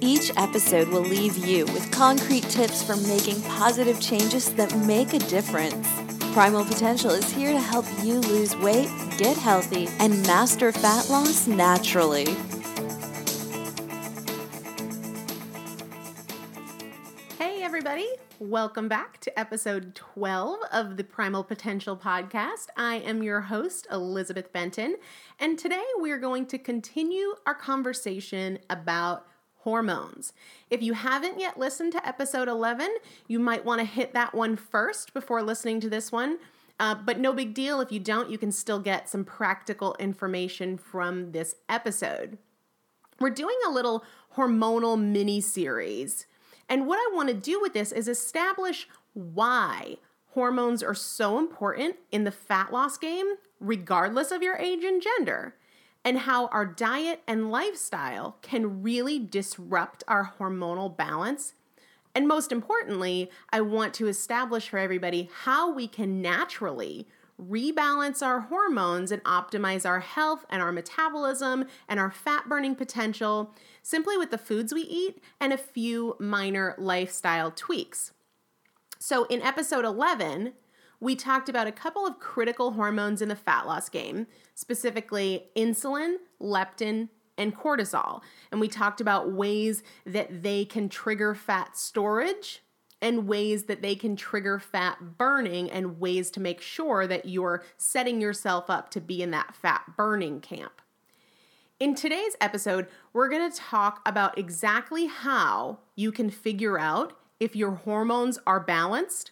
each 0.00 0.30
episode 0.36 0.88
will 0.88 1.02
leave 1.02 1.36
you 1.36 1.64
with 1.66 1.90
concrete 1.90 2.44
tips 2.44 2.82
for 2.82 2.96
making 2.96 3.40
positive 3.42 4.00
changes 4.00 4.52
that 4.54 4.76
make 4.86 5.14
a 5.14 5.18
difference. 5.18 5.74
Primal 6.32 6.64
Potential 6.64 7.10
is 7.10 7.30
here 7.30 7.52
to 7.52 7.58
help 7.58 7.86
you 8.02 8.20
lose 8.20 8.54
weight, 8.56 8.90
get 9.16 9.36
healthy, 9.38 9.88
and 9.98 10.22
master 10.26 10.70
fat 10.70 11.08
loss 11.08 11.46
naturally. 11.46 12.26
Hey, 17.38 17.62
everybody. 17.62 18.08
Welcome 18.38 18.86
back 18.86 19.18
to 19.20 19.38
episode 19.38 19.94
12 19.94 20.58
of 20.70 20.98
the 20.98 21.04
Primal 21.04 21.42
Potential 21.42 21.96
podcast. 21.96 22.66
I 22.76 22.96
am 22.96 23.22
your 23.22 23.40
host, 23.40 23.86
Elizabeth 23.90 24.52
Benton, 24.52 24.96
and 25.40 25.58
today 25.58 25.84
we're 25.96 26.18
going 26.18 26.44
to 26.48 26.58
continue 26.58 27.34
our 27.46 27.54
conversation 27.54 28.58
about 28.68 29.26
hormones. 29.66 30.32
If 30.70 30.80
you 30.80 30.92
haven't 30.92 31.40
yet 31.40 31.58
listened 31.58 31.90
to 31.90 32.06
episode 32.06 32.46
11, 32.46 32.88
you 33.26 33.40
might 33.40 33.64
want 33.64 33.80
to 33.80 33.84
hit 33.84 34.14
that 34.14 34.32
one 34.32 34.54
first 34.54 35.12
before 35.12 35.42
listening 35.42 35.80
to 35.80 35.90
this 35.90 36.12
one. 36.12 36.38
Uh, 36.78 36.94
but 36.94 37.18
no 37.18 37.32
big 37.32 37.52
deal. 37.52 37.80
If 37.80 37.90
you 37.90 37.98
don't, 37.98 38.30
you 38.30 38.38
can 38.38 38.52
still 38.52 38.78
get 38.78 39.08
some 39.08 39.24
practical 39.24 39.96
information 39.98 40.78
from 40.78 41.32
this 41.32 41.56
episode. 41.68 42.38
We're 43.18 43.30
doing 43.30 43.56
a 43.66 43.72
little 43.72 44.04
hormonal 44.36 44.96
mini 44.96 45.40
series. 45.40 46.26
And 46.68 46.86
what 46.86 47.00
I 47.00 47.12
want 47.12 47.28
to 47.28 47.34
do 47.34 47.60
with 47.60 47.72
this 47.72 47.90
is 47.90 48.06
establish 48.06 48.88
why 49.14 49.96
hormones 50.28 50.80
are 50.80 50.94
so 50.94 51.40
important 51.40 51.96
in 52.12 52.22
the 52.22 52.30
fat 52.30 52.72
loss 52.72 52.98
game, 52.98 53.34
regardless 53.58 54.30
of 54.30 54.42
your 54.42 54.54
age 54.58 54.84
and 54.84 55.02
gender 55.02 55.56
and 56.06 56.20
how 56.20 56.46
our 56.46 56.64
diet 56.64 57.20
and 57.26 57.50
lifestyle 57.50 58.36
can 58.40 58.80
really 58.80 59.18
disrupt 59.18 60.04
our 60.06 60.34
hormonal 60.38 60.96
balance. 60.96 61.52
And 62.14 62.28
most 62.28 62.52
importantly, 62.52 63.28
I 63.50 63.60
want 63.60 63.92
to 63.94 64.06
establish 64.06 64.68
for 64.68 64.78
everybody 64.78 65.28
how 65.42 65.74
we 65.74 65.88
can 65.88 66.22
naturally 66.22 67.08
rebalance 67.42 68.22
our 68.22 68.42
hormones 68.42 69.10
and 69.10 69.22
optimize 69.24 69.84
our 69.84 69.98
health 69.98 70.46
and 70.48 70.62
our 70.62 70.70
metabolism 70.70 71.64
and 71.88 71.98
our 71.98 72.12
fat 72.12 72.48
burning 72.48 72.76
potential 72.76 73.52
simply 73.82 74.16
with 74.16 74.30
the 74.30 74.38
foods 74.38 74.72
we 74.72 74.82
eat 74.82 75.18
and 75.40 75.52
a 75.52 75.58
few 75.58 76.16
minor 76.20 76.76
lifestyle 76.78 77.50
tweaks. 77.50 78.12
So, 79.00 79.24
in 79.24 79.42
episode 79.42 79.84
11, 79.84 80.52
we 81.06 81.14
talked 81.14 81.48
about 81.48 81.68
a 81.68 81.72
couple 81.72 82.04
of 82.04 82.18
critical 82.18 82.72
hormones 82.72 83.22
in 83.22 83.28
the 83.28 83.36
fat 83.36 83.64
loss 83.64 83.88
game, 83.88 84.26
specifically 84.56 85.44
insulin, 85.54 86.16
leptin, 86.42 87.08
and 87.38 87.54
cortisol. 87.54 88.22
And 88.50 88.60
we 88.60 88.66
talked 88.66 89.00
about 89.00 89.30
ways 89.30 89.84
that 90.04 90.42
they 90.42 90.64
can 90.64 90.88
trigger 90.88 91.32
fat 91.32 91.76
storage 91.76 92.64
and 93.00 93.28
ways 93.28 93.66
that 93.66 93.82
they 93.82 93.94
can 93.94 94.16
trigger 94.16 94.58
fat 94.58 95.16
burning 95.16 95.70
and 95.70 96.00
ways 96.00 96.28
to 96.32 96.40
make 96.40 96.60
sure 96.60 97.06
that 97.06 97.26
you're 97.26 97.62
setting 97.76 98.20
yourself 98.20 98.68
up 98.68 98.90
to 98.90 99.00
be 99.00 99.22
in 99.22 99.30
that 99.30 99.54
fat 99.54 99.84
burning 99.96 100.40
camp. 100.40 100.82
In 101.78 101.94
today's 101.94 102.34
episode, 102.40 102.88
we're 103.12 103.28
going 103.28 103.48
to 103.48 103.56
talk 103.56 104.00
about 104.04 104.36
exactly 104.36 105.06
how 105.06 105.78
you 105.94 106.10
can 106.10 106.30
figure 106.30 106.80
out 106.80 107.16
if 107.38 107.54
your 107.54 107.76
hormones 107.76 108.40
are 108.44 108.58
balanced 108.58 109.30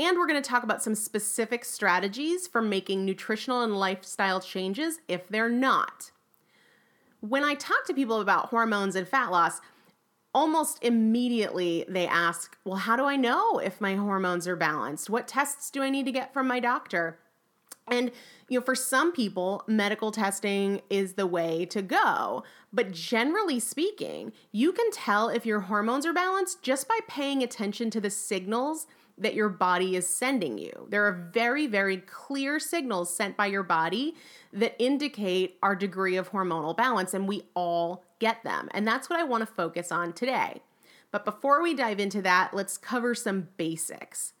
and 0.00 0.16
we're 0.16 0.26
going 0.26 0.42
to 0.42 0.48
talk 0.48 0.62
about 0.62 0.82
some 0.82 0.94
specific 0.94 1.62
strategies 1.62 2.48
for 2.48 2.62
making 2.62 3.04
nutritional 3.04 3.60
and 3.60 3.78
lifestyle 3.78 4.40
changes 4.40 4.98
if 5.08 5.28
they're 5.28 5.50
not. 5.50 6.10
When 7.20 7.44
I 7.44 7.54
talk 7.54 7.84
to 7.84 7.92
people 7.92 8.22
about 8.22 8.46
hormones 8.46 8.96
and 8.96 9.06
fat 9.06 9.30
loss, 9.30 9.60
almost 10.32 10.82
immediately 10.82 11.84
they 11.86 12.06
ask, 12.06 12.56
Well, 12.64 12.78
how 12.78 12.96
do 12.96 13.04
I 13.04 13.16
know 13.16 13.58
if 13.58 13.78
my 13.78 13.94
hormones 13.94 14.48
are 14.48 14.56
balanced? 14.56 15.10
What 15.10 15.28
tests 15.28 15.70
do 15.70 15.82
I 15.82 15.90
need 15.90 16.06
to 16.06 16.12
get 16.12 16.32
from 16.32 16.48
my 16.48 16.60
doctor? 16.60 17.18
And 17.86 18.10
you 18.48 18.58
know, 18.58 18.64
for 18.64 18.74
some 18.74 19.12
people, 19.12 19.64
medical 19.66 20.12
testing 20.12 20.80
is 20.88 21.14
the 21.14 21.26
way 21.26 21.66
to 21.66 21.82
go. 21.82 22.44
But 22.72 22.92
generally 22.92 23.60
speaking, 23.60 24.32
you 24.50 24.72
can 24.72 24.90
tell 24.92 25.28
if 25.28 25.44
your 25.44 25.60
hormones 25.60 26.06
are 26.06 26.14
balanced 26.14 26.62
just 26.62 26.88
by 26.88 27.00
paying 27.06 27.42
attention 27.42 27.90
to 27.90 28.00
the 28.00 28.10
signals 28.10 28.86
that 29.20 29.34
your 29.34 29.48
body 29.48 29.96
is 29.96 30.08
sending 30.08 30.58
you. 30.58 30.86
There 30.88 31.06
are 31.06 31.30
very, 31.32 31.66
very 31.66 31.98
clear 31.98 32.58
signals 32.58 33.14
sent 33.14 33.36
by 33.36 33.46
your 33.46 33.62
body 33.62 34.16
that 34.52 34.74
indicate 34.82 35.58
our 35.62 35.76
degree 35.76 36.16
of 36.16 36.32
hormonal 36.32 36.76
balance, 36.76 37.14
and 37.14 37.28
we 37.28 37.42
all 37.54 38.04
get 38.18 38.42
them. 38.42 38.68
And 38.72 38.86
that's 38.86 39.08
what 39.08 39.20
I 39.20 39.24
want 39.24 39.42
to 39.42 39.54
focus 39.54 39.92
on 39.92 40.12
today. 40.12 40.62
But 41.12 41.24
before 41.24 41.62
we 41.62 41.74
dive 41.74 42.00
into 42.00 42.22
that, 42.22 42.54
let's 42.54 42.78
cover 42.78 43.14
some 43.14 43.48
basics. 43.56 44.32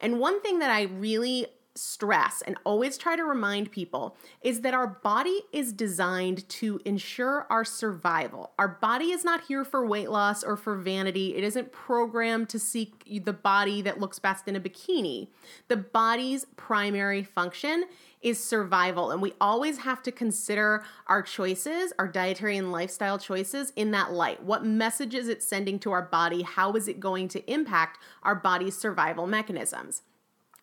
And 0.00 0.18
one 0.18 0.40
thing 0.40 0.60
that 0.60 0.70
I 0.70 0.82
really 0.82 1.46
stress 1.74 2.42
and 2.42 2.56
always 2.64 2.98
try 2.98 3.16
to 3.16 3.24
remind 3.24 3.70
people 3.70 4.16
is 4.42 4.62
that 4.62 4.74
our 4.74 4.86
body 4.86 5.40
is 5.52 5.72
designed 5.72 6.48
to 6.48 6.80
ensure 6.84 7.46
our 7.48 7.64
survival. 7.64 8.52
Our 8.58 8.68
body 8.68 9.12
is 9.12 9.24
not 9.24 9.44
here 9.44 9.64
for 9.64 9.86
weight 9.86 10.10
loss 10.10 10.42
or 10.42 10.56
for 10.56 10.76
vanity. 10.76 11.36
It 11.36 11.44
isn't 11.44 11.72
programmed 11.72 12.48
to 12.50 12.58
seek 12.58 13.04
the 13.24 13.32
body 13.32 13.82
that 13.82 14.00
looks 14.00 14.18
best 14.18 14.48
in 14.48 14.56
a 14.56 14.60
bikini. 14.60 15.28
The 15.68 15.76
body's 15.76 16.44
primary 16.56 17.22
function 17.22 17.84
is 18.20 18.42
survival. 18.42 19.10
And 19.10 19.22
we 19.22 19.32
always 19.40 19.78
have 19.78 20.02
to 20.02 20.12
consider 20.12 20.84
our 21.06 21.22
choices, 21.22 21.92
our 21.98 22.08
dietary 22.08 22.56
and 22.56 22.70
lifestyle 22.70 23.18
choices 23.18 23.72
in 23.76 23.92
that 23.92 24.12
light. 24.12 24.42
What 24.42 24.64
message 24.64 25.14
is 25.14 25.28
it 25.28 25.42
sending 25.42 25.78
to 25.80 25.92
our 25.92 26.02
body? 26.02 26.42
How 26.42 26.72
is 26.72 26.88
it 26.88 27.00
going 27.00 27.28
to 27.28 27.50
impact 27.50 27.98
our 28.22 28.34
body's 28.34 28.76
survival 28.76 29.26
mechanisms? 29.26 30.02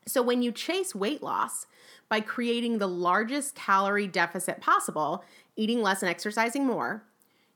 So, 0.07 0.21
when 0.21 0.42
you 0.42 0.51
chase 0.51 0.95
weight 0.95 1.21
loss 1.21 1.68
by 2.09 2.21
creating 2.21 2.77
the 2.77 2.88
largest 2.88 3.56
calorie 3.56 4.07
deficit 4.07 4.62
possible, 4.62 5.24
eating 5.56 5.81
less 5.81 6.01
and 6.01 6.09
exercising 6.09 6.65
more, 6.65 7.04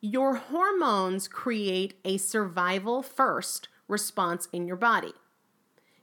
your 0.02 0.36
hormones 0.36 1.28
create 1.28 1.94
a 2.04 2.18
survival 2.18 3.02
first 3.02 3.70
response 3.88 4.48
in 4.52 4.68
your 4.68 4.76
body. 4.76 5.14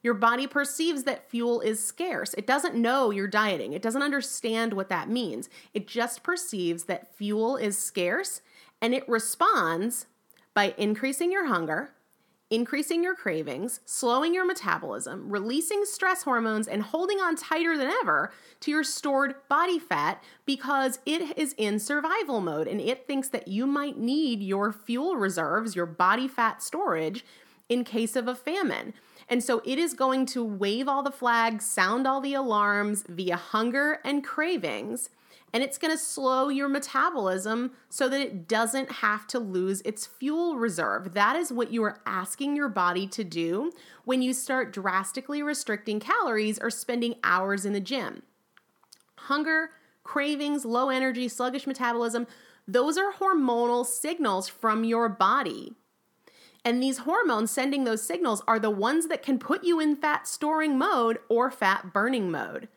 Your 0.03 0.15
body 0.15 0.47
perceives 0.47 1.03
that 1.05 1.29
fuel 1.29 1.61
is 1.61 1.85
scarce. 1.85 2.33
It 2.35 2.47
doesn't 2.47 2.77
know 2.77 3.11
you're 3.11 3.27
dieting. 3.27 3.73
It 3.73 3.83
doesn't 3.83 4.03
understand 4.03 4.73
what 4.73 4.89
that 4.89 5.11
means. 5.11 5.49
It 5.75 5.89
just 5.89 6.23
perceives 6.23 6.85
that 6.85 7.15
fuel 7.17 7.57
is 7.57 7.77
scarce 7.77 8.41
and 8.81 8.95
it 8.95 9.09
responds 9.09 10.07
by 10.55 10.75
increasing 10.79 11.33
your 11.33 11.47
hunger, 11.47 11.91
increasing 12.51 13.03
your 13.03 13.15
cravings, 13.15 13.81
slowing 13.85 14.33
your 14.33 14.47
metabolism, 14.47 15.29
releasing 15.31 15.85
stress 15.85 16.23
hormones, 16.23 16.67
and 16.67 16.83
holding 16.83 17.19
on 17.19 17.37
tighter 17.37 17.77
than 17.77 17.91
ever 18.03 18.33
to 18.61 18.71
your 18.71 18.85
stored 18.85 19.35
body 19.49 19.79
fat 19.79 20.23
because 20.47 20.99
it 21.05 21.37
is 21.37 21.55
in 21.59 21.79
survival 21.79 22.41
mode 22.41 22.67
and 22.67 22.81
it 22.81 23.07
thinks 23.07 23.29
that 23.29 23.49
you 23.49 23.67
might 23.67 23.99
need 23.99 24.41
your 24.41 24.73
fuel 24.73 25.17
reserves, 25.17 25.77
your 25.77 25.87
body 25.87 26.27
fat 26.27 26.63
storage, 26.63 27.25
in 27.69 27.85
case 27.85 28.17
of 28.17 28.27
a 28.27 28.35
famine. 28.35 28.95
And 29.29 29.45
so 29.45 29.61
it 29.65 29.79
is 29.79 29.95
going 29.95 30.27
to 30.27 30.45
wave 30.45 30.89
all 30.89 31.03
the 31.03 31.11
flags, 31.11 31.67
sound 31.67 32.07
all 32.07 32.21
the 32.21 32.35
alarms 32.35 33.05
via 33.09 33.37
hunger 33.37 34.01
and 34.05 34.25
cravings 34.25 35.11
and 35.53 35.63
it's 35.63 35.79
going 35.79 35.93
to 35.93 35.99
slow 35.99 36.49
your 36.49 36.69
metabolism 36.69 37.73
so 37.89 38.09
that 38.09 38.21
it 38.21 38.47
doesn't 38.49 38.91
have 38.91 39.27
to 39.29 39.39
lose 39.39 39.81
its 39.83 40.07
fuel 40.07 40.57
reserve. 40.57 41.15
That 41.15 41.37
is 41.37 41.53
what 41.53 41.73
you 41.73 41.83
are 41.85 42.01
asking 42.05 42.57
your 42.57 42.69
body 42.69 43.07
to 43.09 43.25
do 43.25 43.73
when 44.05 44.21
you 44.21 44.33
start 44.35 44.73
drastically 44.73 45.43
restricting 45.43 46.01
calories 46.01 46.59
or 46.59 46.71
spending 46.71 47.17
hours 47.25 47.65
in 47.65 47.73
the 47.73 47.81
gym. 47.81 48.23
Hunger, 49.17 49.71
cravings, 50.05 50.65
low 50.65 50.91
energy, 50.91 51.29
sluggish 51.29 51.67
metabolism, 51.67 52.27
those 52.67 52.99
are 52.99 53.13
hormonal 53.15 53.87
signals 53.87 54.49
from 54.49 54.85
your 54.85 55.09
body. 55.09 55.75
And 56.65 56.83
these 56.83 56.99
hormones 56.99 57.51
sending 57.51 57.85
those 57.85 58.03
signals 58.03 58.43
are 58.47 58.59
the 58.59 58.71
ones 58.71 59.07
that 59.09 59.23
can 59.23 59.39
put 59.39 59.65
you 59.65 59.81
in 59.81 59.97
fat 59.97 60.27
storing 60.27 60.77
mode 60.77 61.19
or 61.29 61.51
fat 61.51 61.93
burning 61.93 62.31
mode. 62.31 62.69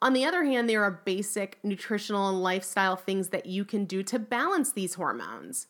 On 0.00 0.12
the 0.12 0.24
other 0.24 0.44
hand, 0.44 0.68
there 0.68 0.82
are 0.82 1.02
basic 1.04 1.58
nutritional 1.62 2.28
and 2.28 2.42
lifestyle 2.42 2.96
things 2.96 3.28
that 3.28 3.46
you 3.46 3.64
can 3.64 3.84
do 3.84 4.02
to 4.04 4.18
balance 4.18 4.72
these 4.72 4.94
hormones. 4.94 5.68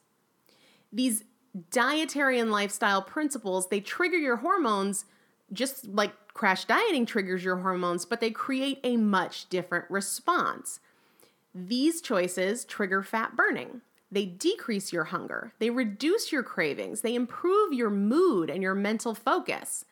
These 0.93 1.25
dietary 1.71 2.39
and 2.39 2.51
lifestyle 2.51 3.03
principles, 3.03 3.69
they 3.69 3.81
trigger 3.81 4.19
your 4.19 4.37
hormones 4.37 5.05
just 5.53 5.87
like 5.87 6.13
crash 6.35 6.65
dieting 6.65 7.07
triggers 7.07 7.45
your 7.45 7.59
hormones, 7.59 8.05
but 8.05 8.21
they 8.21 8.31
create 8.31 8.81
a 8.83 8.97
much 8.97 9.49
different 9.49 9.85
response. 9.89 10.81
These 11.55 12.01
choices 12.01 12.65
trigger 12.65 13.03
fat 13.03 13.37
burning. 13.37 13.83
They 14.15 14.27
decrease 14.27 14.93
your 14.93 15.05
hunger. 15.05 15.53
They 15.59 15.71
reduce 15.71 16.31
your 16.31 16.45
cravings. 16.45 17.01
They 17.01 17.17
improve 17.17 17.73
your 17.73 17.91
mood 17.91 18.49
and 18.49 18.63
your 18.63 18.77
mental 18.77 19.13
focus. 19.13 19.85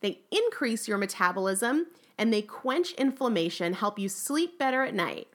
They 0.00 0.22
increase 0.32 0.88
your 0.88 0.98
metabolism 0.98 1.86
and 2.18 2.32
they 2.32 2.42
quench 2.42 2.90
inflammation, 2.94 3.74
help 3.74 3.96
you 3.96 4.08
sleep 4.08 4.58
better 4.58 4.82
at 4.82 4.94
night. 4.94 5.28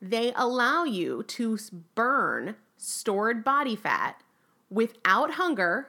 They 0.00 0.32
allow 0.36 0.84
you 0.84 1.24
to 1.24 1.58
burn 1.96 2.54
stored 2.76 3.42
body 3.42 3.74
fat 3.74 4.22
without 4.70 5.32
hunger, 5.32 5.88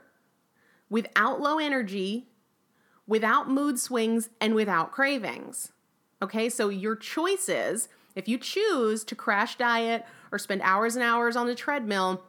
without 0.89 1.39
low 1.39 1.59
energy, 1.59 2.25
without 3.05 3.51
mood 3.51 3.77
swings 3.77 4.29
and 4.41 4.55
without 4.55 4.91
cravings. 4.91 5.71
Okay, 6.23 6.49
so 6.49 6.69
your 6.69 6.95
choices, 6.95 7.87
if 8.15 8.27
you 8.27 8.39
choose 8.39 9.03
to 9.03 9.13
crash 9.13 9.57
diet 9.57 10.07
or 10.31 10.39
spend 10.39 10.61
hours 10.63 10.95
and 10.95 11.03
hours 11.03 11.35
on 11.35 11.47
the 11.47 11.55
treadmill, 11.55 12.23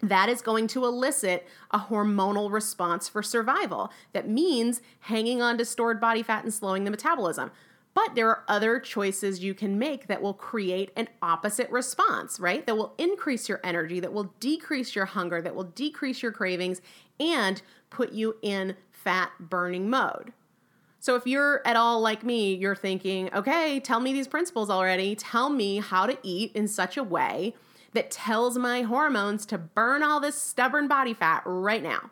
that 0.00 0.28
is 0.28 0.42
going 0.42 0.66
to 0.68 0.84
elicit 0.84 1.46
a 1.70 1.78
hormonal 1.78 2.50
response 2.50 3.08
for 3.08 3.22
survival. 3.22 3.92
That 4.12 4.28
means 4.28 4.80
hanging 5.00 5.40
on 5.40 5.58
to 5.58 5.64
stored 5.64 6.00
body 6.00 6.22
fat 6.22 6.42
and 6.42 6.52
slowing 6.52 6.84
the 6.84 6.90
metabolism. 6.90 7.52
But 7.94 8.14
there 8.14 8.28
are 8.28 8.42
other 8.48 8.80
choices 8.80 9.44
you 9.44 9.54
can 9.54 9.78
make 9.78 10.06
that 10.06 10.22
will 10.22 10.34
create 10.34 10.90
an 10.96 11.08
opposite 11.20 11.70
response, 11.70 12.40
right? 12.40 12.66
That 12.66 12.76
will 12.76 12.94
increase 12.96 13.48
your 13.48 13.60
energy, 13.62 14.00
that 14.00 14.12
will 14.12 14.34
decrease 14.40 14.96
your 14.96 15.04
hunger, 15.04 15.42
that 15.42 15.54
will 15.54 15.64
decrease 15.64 16.22
your 16.22 16.32
cravings, 16.32 16.80
and 17.20 17.60
put 17.90 18.12
you 18.12 18.36
in 18.42 18.76
fat 18.90 19.32
burning 19.38 19.90
mode. 19.90 20.32
So 21.02 21.16
if 21.16 21.26
you're 21.26 21.66
at 21.66 21.74
all 21.74 22.00
like 22.00 22.22
me, 22.22 22.54
you're 22.54 22.76
thinking, 22.76 23.28
okay, 23.34 23.80
tell 23.80 23.98
me 23.98 24.12
these 24.12 24.28
principles 24.28 24.70
already. 24.70 25.16
Tell 25.16 25.50
me 25.50 25.78
how 25.78 26.06
to 26.06 26.16
eat 26.22 26.52
in 26.54 26.68
such 26.68 26.96
a 26.96 27.02
way 27.02 27.56
that 27.92 28.12
tells 28.12 28.56
my 28.56 28.82
hormones 28.82 29.44
to 29.46 29.58
burn 29.58 30.04
all 30.04 30.20
this 30.20 30.40
stubborn 30.40 30.86
body 30.86 31.12
fat 31.12 31.42
right 31.44 31.82
now. 31.82 32.10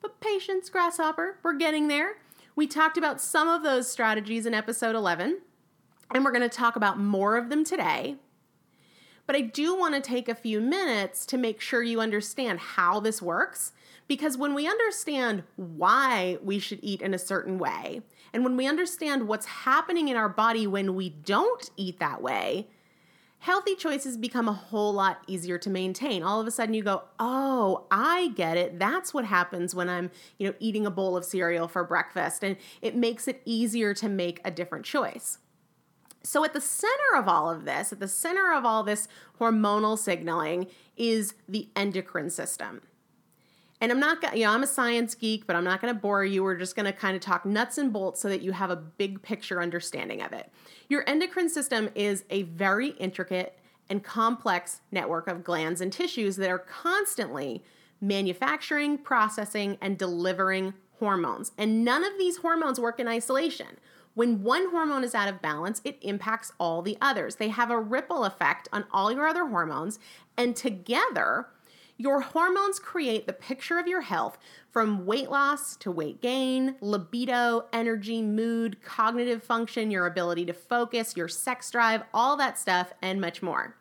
But 0.00 0.20
patience, 0.20 0.70
grasshopper, 0.70 1.38
we're 1.42 1.54
getting 1.54 1.88
there. 1.88 2.18
We 2.54 2.68
talked 2.68 2.96
about 2.96 3.20
some 3.20 3.48
of 3.48 3.64
those 3.64 3.90
strategies 3.90 4.46
in 4.46 4.54
episode 4.54 4.94
11, 4.94 5.40
and 6.14 6.24
we're 6.24 6.30
going 6.30 6.48
to 6.48 6.48
talk 6.48 6.76
about 6.76 7.00
more 7.00 7.36
of 7.36 7.48
them 7.48 7.64
today. 7.64 8.14
But 9.26 9.34
I 9.34 9.40
do 9.40 9.76
want 9.76 9.96
to 9.96 10.00
take 10.00 10.28
a 10.28 10.36
few 10.36 10.60
minutes 10.60 11.26
to 11.26 11.36
make 11.36 11.60
sure 11.60 11.82
you 11.82 12.00
understand 12.00 12.60
how 12.60 13.00
this 13.00 13.20
works. 13.20 13.72
Because 14.08 14.38
when 14.38 14.54
we 14.54 14.68
understand 14.68 15.42
why 15.56 16.38
we 16.42 16.58
should 16.58 16.78
eat 16.82 17.02
in 17.02 17.12
a 17.12 17.18
certain 17.18 17.58
way, 17.58 18.02
and 18.32 18.44
when 18.44 18.56
we 18.56 18.66
understand 18.66 19.26
what's 19.26 19.46
happening 19.46 20.08
in 20.08 20.16
our 20.16 20.28
body 20.28 20.66
when 20.66 20.94
we 20.94 21.10
don't 21.10 21.70
eat 21.76 21.98
that 21.98 22.22
way, 22.22 22.68
healthy 23.40 23.74
choices 23.74 24.16
become 24.16 24.48
a 24.48 24.52
whole 24.52 24.92
lot 24.92 25.22
easier 25.26 25.58
to 25.58 25.70
maintain. 25.70 26.22
All 26.22 26.40
of 26.40 26.46
a 26.46 26.50
sudden 26.50 26.74
you 26.74 26.82
go, 26.82 27.02
"Oh, 27.18 27.86
I 27.90 28.28
get 28.28 28.56
it. 28.56 28.78
That's 28.78 29.12
what 29.12 29.24
happens 29.24 29.74
when 29.74 29.88
I'm, 29.88 30.10
you 30.38 30.48
know, 30.48 30.54
eating 30.60 30.86
a 30.86 30.90
bowl 30.90 31.16
of 31.16 31.24
cereal 31.24 31.66
for 31.66 31.82
breakfast." 31.82 32.44
And 32.44 32.56
it 32.80 32.94
makes 32.94 33.26
it 33.26 33.42
easier 33.44 33.92
to 33.94 34.08
make 34.08 34.40
a 34.44 34.50
different 34.50 34.84
choice. 34.84 35.38
So 36.22 36.44
at 36.44 36.54
the 36.54 36.60
center 36.60 37.14
of 37.16 37.28
all 37.28 37.50
of 37.50 37.64
this, 37.64 37.92
at 37.92 38.00
the 38.00 38.08
center 38.08 38.52
of 38.52 38.64
all 38.64 38.82
this 38.82 39.06
hormonal 39.40 39.98
signaling 39.98 40.68
is 40.96 41.34
the 41.48 41.68
endocrine 41.76 42.30
system. 42.30 42.82
And 43.80 43.92
I'm 43.92 44.00
not, 44.00 44.36
you 44.36 44.44
know, 44.44 44.52
I'm 44.52 44.62
a 44.62 44.66
science 44.66 45.14
geek, 45.14 45.46
but 45.46 45.54
I'm 45.54 45.64
not 45.64 45.82
going 45.82 45.94
to 45.94 46.00
bore 46.00 46.24
you. 46.24 46.42
We're 46.42 46.56
just 46.56 46.76
going 46.76 46.86
to 46.86 46.92
kind 46.92 47.14
of 47.14 47.22
talk 47.22 47.44
nuts 47.44 47.76
and 47.76 47.92
bolts 47.92 48.20
so 48.20 48.28
that 48.28 48.40
you 48.40 48.52
have 48.52 48.70
a 48.70 48.76
big 48.76 49.20
picture 49.20 49.60
understanding 49.60 50.22
of 50.22 50.32
it. 50.32 50.50
Your 50.88 51.04
endocrine 51.06 51.50
system 51.50 51.90
is 51.94 52.24
a 52.30 52.42
very 52.44 52.90
intricate 52.90 53.58
and 53.90 54.02
complex 54.02 54.80
network 54.90 55.28
of 55.28 55.44
glands 55.44 55.80
and 55.80 55.92
tissues 55.92 56.36
that 56.36 56.50
are 56.50 56.58
constantly 56.58 57.62
manufacturing, 58.00 58.98
processing, 58.98 59.76
and 59.80 59.98
delivering 59.98 60.74
hormones. 60.98 61.52
And 61.58 61.84
none 61.84 62.02
of 62.04 62.18
these 62.18 62.38
hormones 62.38 62.80
work 62.80 62.98
in 62.98 63.08
isolation. 63.08 63.78
When 64.14 64.42
one 64.42 64.70
hormone 64.70 65.04
is 65.04 65.14
out 65.14 65.28
of 65.28 65.42
balance, 65.42 65.82
it 65.84 65.98
impacts 66.00 66.50
all 66.58 66.80
the 66.80 66.96
others. 67.02 67.36
They 67.36 67.50
have 67.50 67.70
a 67.70 67.78
ripple 67.78 68.24
effect 68.24 68.68
on 68.72 68.86
all 68.90 69.12
your 69.12 69.26
other 69.26 69.46
hormones, 69.46 69.98
and 70.38 70.56
together, 70.56 71.48
your 71.98 72.20
hormones 72.20 72.78
create 72.78 73.26
the 73.26 73.32
picture 73.32 73.78
of 73.78 73.86
your 73.86 74.02
health 74.02 74.38
from 74.70 75.06
weight 75.06 75.30
loss 75.30 75.76
to 75.76 75.90
weight 75.90 76.20
gain, 76.20 76.76
libido, 76.80 77.66
energy, 77.72 78.20
mood, 78.20 78.82
cognitive 78.82 79.42
function, 79.42 79.90
your 79.90 80.06
ability 80.06 80.44
to 80.46 80.52
focus, 80.52 81.16
your 81.16 81.28
sex 81.28 81.70
drive, 81.70 82.02
all 82.12 82.36
that 82.36 82.58
stuff, 82.58 82.92
and 83.00 83.20
much 83.20 83.42
more. 83.42 83.76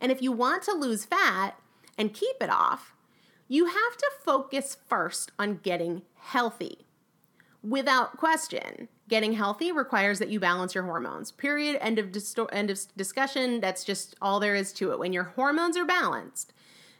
And 0.00 0.12
if 0.12 0.22
you 0.22 0.32
want 0.32 0.62
to 0.64 0.72
lose 0.72 1.04
fat 1.04 1.58
and 1.98 2.14
keep 2.14 2.36
it 2.40 2.50
off, 2.50 2.94
you 3.48 3.66
have 3.66 3.96
to 3.96 4.10
focus 4.24 4.76
first 4.88 5.32
on 5.38 5.60
getting 5.62 6.02
healthy. 6.14 6.86
Without 7.62 8.16
question, 8.16 8.88
getting 9.08 9.34
healthy 9.34 9.70
requires 9.70 10.18
that 10.18 10.30
you 10.30 10.40
balance 10.40 10.74
your 10.74 10.84
hormones. 10.84 11.30
Period. 11.30 11.76
End 11.80 11.98
of, 11.98 12.06
disto- 12.06 12.48
end 12.52 12.70
of 12.70 12.80
discussion. 12.96 13.60
That's 13.60 13.84
just 13.84 14.16
all 14.22 14.40
there 14.40 14.54
is 14.54 14.72
to 14.74 14.90
it. 14.90 14.98
When 14.98 15.12
your 15.12 15.24
hormones 15.24 15.76
are 15.76 15.84
balanced, 15.84 16.52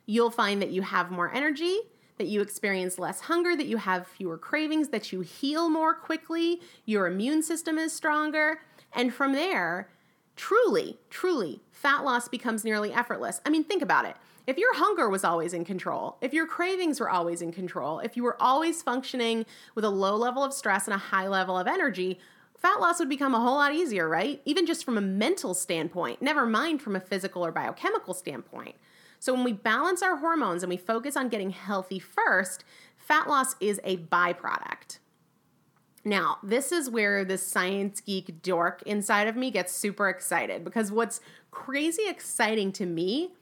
you'll 0.07 0.31
find 0.31 0.61
that 0.63 0.71
you 0.71 0.83
have 0.83 1.11
more 1.11 1.33
energy, 1.33 1.79
that 2.19 2.27
you 2.27 2.41
experience 2.41 2.99
less 2.99 3.23
hunger, 3.23 3.57
that 3.57 3.67
you 3.67 3.79
have 3.79 4.07
fewer 4.07 4.39
cravings, 4.39 4.89
that 4.89 5.13
you 5.13 5.21
heal 5.23 5.69
more 5.69 5.95
quickly, 5.95 6.61
your 6.85 7.07
immune 7.07 7.43
system 7.43 7.79
is 7.79 7.93
stronger. 7.93 8.61
And 8.93 9.13
from 9.13 9.33
there, 9.33 9.89
truly, 10.37 10.99
truly, 11.11 11.63
fat 11.71 12.05
loss 12.05 12.29
becomes 12.29 12.65
nearly 12.65 12.93
effortless. 12.93 13.41
I 13.45 13.51
mean, 13.51 13.65
think 13.65 13.83
about 13.83 14.05
it. 14.05 14.17
If 14.47 14.59
your 14.59 14.75
hunger 14.75 15.09
was 15.09 15.25
always 15.25 15.55
in 15.55 15.65
control, 15.65 16.17
if 16.21 16.33
your 16.35 16.47
cravings 16.47 16.99
were 16.99 17.09
always 17.09 17.43
in 17.43 17.53
control, 17.53 18.01
if 18.01 18.17
you 18.17 18.25
were 18.25 18.41
always 18.43 18.83
functioning 18.83 19.47
with 19.75 19.85
a 19.85 19.91
low 19.91 20.17
level 20.17 20.43
of 20.43 20.53
stress 20.53 20.87
and 20.87 20.95
a 20.95 20.99
high 20.99 21.29
level 21.29 21.57
of 21.57 21.69
energy, 21.69 22.19
fat 22.59 22.81
loss 22.81 22.99
would 22.99 23.09
become 23.09 23.35
a 23.35 23.41
whole 23.41 23.55
lot 23.55 23.73
easier, 23.73 24.09
right? 24.09 24.43
Even 24.45 24.67
just 24.67 24.85
from 24.85 24.99
a 24.99 25.01
mental 25.01 25.55
standpoint, 25.55 26.21
never 26.21 26.45
mind 26.45 26.83
from 26.83 26.97
a 26.97 27.01
physical 27.01 27.45
or 27.45 27.53
biochemical 27.53 28.15
standpoint. 28.15 28.75
So 29.23 29.33
when 29.33 29.45
we 29.45 29.53
balance 29.53 30.03
our 30.03 30.17
hormones 30.17 30.65
and 30.65 30.71
we 30.71 30.77
focus 30.77 31.17
on 31.17 31.29
getting 31.29 31.51
healthy 31.51 32.01
first, 32.01 32.65
fat 32.97 33.29
loss 33.29 33.55
is 33.61 33.81
a 33.85 33.99
byproduct. 33.99 34.99
Now, 36.05 36.39
this 36.43 36.73
is 36.73 36.91
where 36.91 37.25
the 37.25 37.39
science 37.39 38.01
geek 38.01 38.43
dork 38.43 38.83
inside 38.85 39.29
of 39.29 39.37
me 39.37 39.53
gets 39.53 39.73
super 39.73 40.09
excited 40.09 40.65
because 40.65 40.91
what's 40.91 41.21
crazy 41.53 42.09
exciting 42.09 42.73
to 42.73 42.85
me 42.85 43.35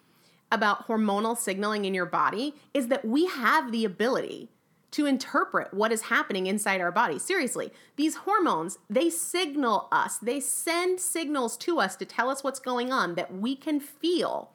about 0.53 0.87
hormonal 0.87 1.35
signaling 1.35 1.87
in 1.87 1.95
your 1.95 2.05
body 2.05 2.55
is 2.75 2.89
that 2.89 3.07
we 3.07 3.25
have 3.25 3.73
the 3.73 3.87
ability 3.87 4.51
to 4.91 5.07
interpret 5.07 5.73
what 5.73 5.93
is 5.93 6.03
happening 6.03 6.47
inside 6.47 6.83
our 6.83 6.93
body. 6.93 7.19
Seriously, 7.19 7.73
these 7.97 8.17
hormones, 8.17 8.79
they 8.91 9.09
signal 9.09 9.89
us, 9.91 10.19
they 10.19 10.41
send 10.41 11.01
signals 11.01 11.57
to 11.57 11.81
us 11.81 11.97
to 11.97 12.05
tell 12.05 12.29
us 12.29 12.45
what's 12.45 12.61
going 12.61 12.93
on 12.93 13.15
that 13.15 13.35
we 13.35 13.57
can 13.57 13.81
feel 13.81 14.51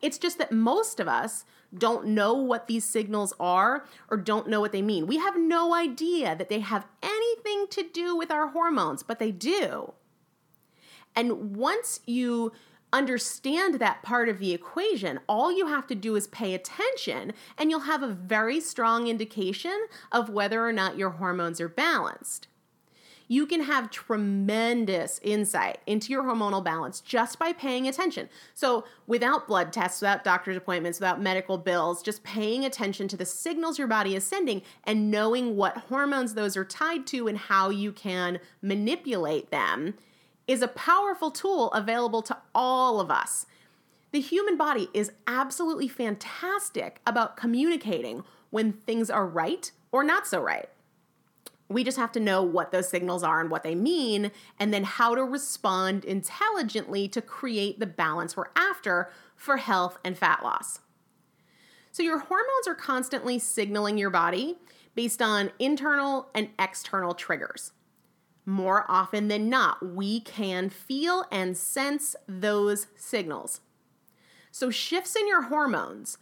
it's 0.00 0.18
just 0.18 0.38
that 0.38 0.52
most 0.52 1.00
of 1.00 1.08
us 1.08 1.44
don't 1.76 2.06
know 2.06 2.34
what 2.34 2.66
these 2.66 2.84
signals 2.84 3.32
are 3.40 3.84
or 4.10 4.16
don't 4.16 4.48
know 4.48 4.60
what 4.60 4.72
they 4.72 4.82
mean. 4.82 5.06
We 5.06 5.18
have 5.18 5.38
no 5.38 5.74
idea 5.74 6.36
that 6.36 6.48
they 6.48 6.60
have 6.60 6.86
anything 7.02 7.66
to 7.70 7.88
do 7.92 8.16
with 8.16 8.30
our 8.30 8.48
hormones, 8.48 9.02
but 9.02 9.18
they 9.18 9.30
do. 9.30 9.92
And 11.14 11.56
once 11.56 12.00
you 12.06 12.52
understand 12.92 13.74
that 13.74 14.02
part 14.02 14.28
of 14.28 14.38
the 14.38 14.52
equation, 14.52 15.18
all 15.28 15.50
you 15.50 15.66
have 15.66 15.86
to 15.88 15.94
do 15.94 16.14
is 16.14 16.28
pay 16.28 16.54
attention, 16.54 17.32
and 17.58 17.70
you'll 17.70 17.80
have 17.80 18.02
a 18.02 18.08
very 18.08 18.60
strong 18.60 19.08
indication 19.08 19.86
of 20.12 20.30
whether 20.30 20.64
or 20.64 20.72
not 20.72 20.96
your 20.96 21.10
hormones 21.10 21.60
are 21.60 21.68
balanced 21.68 22.48
you 23.28 23.46
can 23.46 23.62
have 23.62 23.90
tremendous 23.90 25.20
insight 25.22 25.78
into 25.86 26.12
your 26.12 26.22
hormonal 26.22 26.62
balance 26.62 27.00
just 27.00 27.38
by 27.38 27.52
paying 27.52 27.88
attention. 27.88 28.28
So, 28.54 28.84
without 29.06 29.48
blood 29.48 29.72
tests, 29.72 30.00
without 30.00 30.24
doctor's 30.24 30.56
appointments, 30.56 31.00
without 31.00 31.20
medical 31.20 31.58
bills, 31.58 32.02
just 32.02 32.22
paying 32.22 32.64
attention 32.64 33.08
to 33.08 33.16
the 33.16 33.24
signals 33.24 33.78
your 33.78 33.88
body 33.88 34.14
is 34.14 34.24
sending 34.24 34.62
and 34.84 35.10
knowing 35.10 35.56
what 35.56 35.76
hormones 35.76 36.34
those 36.34 36.56
are 36.56 36.64
tied 36.64 37.06
to 37.08 37.28
and 37.28 37.38
how 37.38 37.70
you 37.70 37.92
can 37.92 38.38
manipulate 38.62 39.50
them 39.50 39.94
is 40.46 40.62
a 40.62 40.68
powerful 40.68 41.30
tool 41.30 41.72
available 41.72 42.22
to 42.22 42.36
all 42.54 43.00
of 43.00 43.10
us. 43.10 43.46
The 44.12 44.20
human 44.20 44.56
body 44.56 44.88
is 44.94 45.12
absolutely 45.26 45.88
fantastic 45.88 47.00
about 47.06 47.36
communicating 47.36 48.22
when 48.50 48.72
things 48.72 49.10
are 49.10 49.26
right 49.26 49.70
or 49.90 50.04
not 50.04 50.26
so 50.26 50.40
right. 50.40 50.68
We 51.68 51.82
just 51.82 51.96
have 51.98 52.12
to 52.12 52.20
know 52.20 52.42
what 52.42 52.70
those 52.70 52.88
signals 52.88 53.22
are 53.22 53.40
and 53.40 53.50
what 53.50 53.62
they 53.62 53.74
mean, 53.74 54.30
and 54.58 54.72
then 54.72 54.84
how 54.84 55.14
to 55.14 55.22
respond 55.22 56.04
intelligently 56.04 57.08
to 57.08 57.20
create 57.20 57.80
the 57.80 57.86
balance 57.86 58.36
we're 58.36 58.44
after 58.54 59.10
for 59.34 59.56
health 59.56 59.98
and 60.04 60.16
fat 60.16 60.44
loss. 60.44 60.80
So, 61.90 62.02
your 62.02 62.18
hormones 62.18 62.68
are 62.68 62.74
constantly 62.74 63.38
signaling 63.38 63.98
your 63.98 64.10
body 64.10 64.58
based 64.94 65.22
on 65.22 65.50
internal 65.58 66.28
and 66.34 66.50
external 66.58 67.14
triggers. 67.14 67.72
More 68.44 68.84
often 68.88 69.28
than 69.28 69.48
not, 69.48 69.94
we 69.94 70.20
can 70.20 70.70
feel 70.70 71.24
and 71.32 71.56
sense 71.56 72.14
those 72.28 72.86
signals. 72.96 73.60
So, 74.52 74.70
shifts 74.70 75.16
in 75.16 75.26
your 75.26 75.42
hormones 75.42 76.18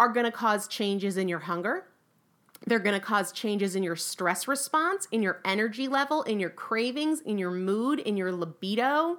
are 0.00 0.08
going 0.08 0.24
to 0.24 0.32
cause 0.32 0.66
changes 0.66 1.16
in 1.16 1.28
your 1.28 1.40
hunger, 1.40 1.84
they're 2.66 2.78
going 2.78 2.98
to 2.98 3.04
cause 3.04 3.32
changes 3.32 3.74
in 3.74 3.82
your 3.82 3.96
stress 3.96 4.46
response, 4.46 5.08
in 5.10 5.22
your 5.22 5.40
energy 5.44 5.88
level, 5.88 6.22
in 6.22 6.38
your 6.38 6.50
cravings, 6.50 7.20
in 7.20 7.38
your 7.38 7.50
mood, 7.50 7.98
in 7.98 8.16
your 8.16 8.32
libido. 8.32 9.18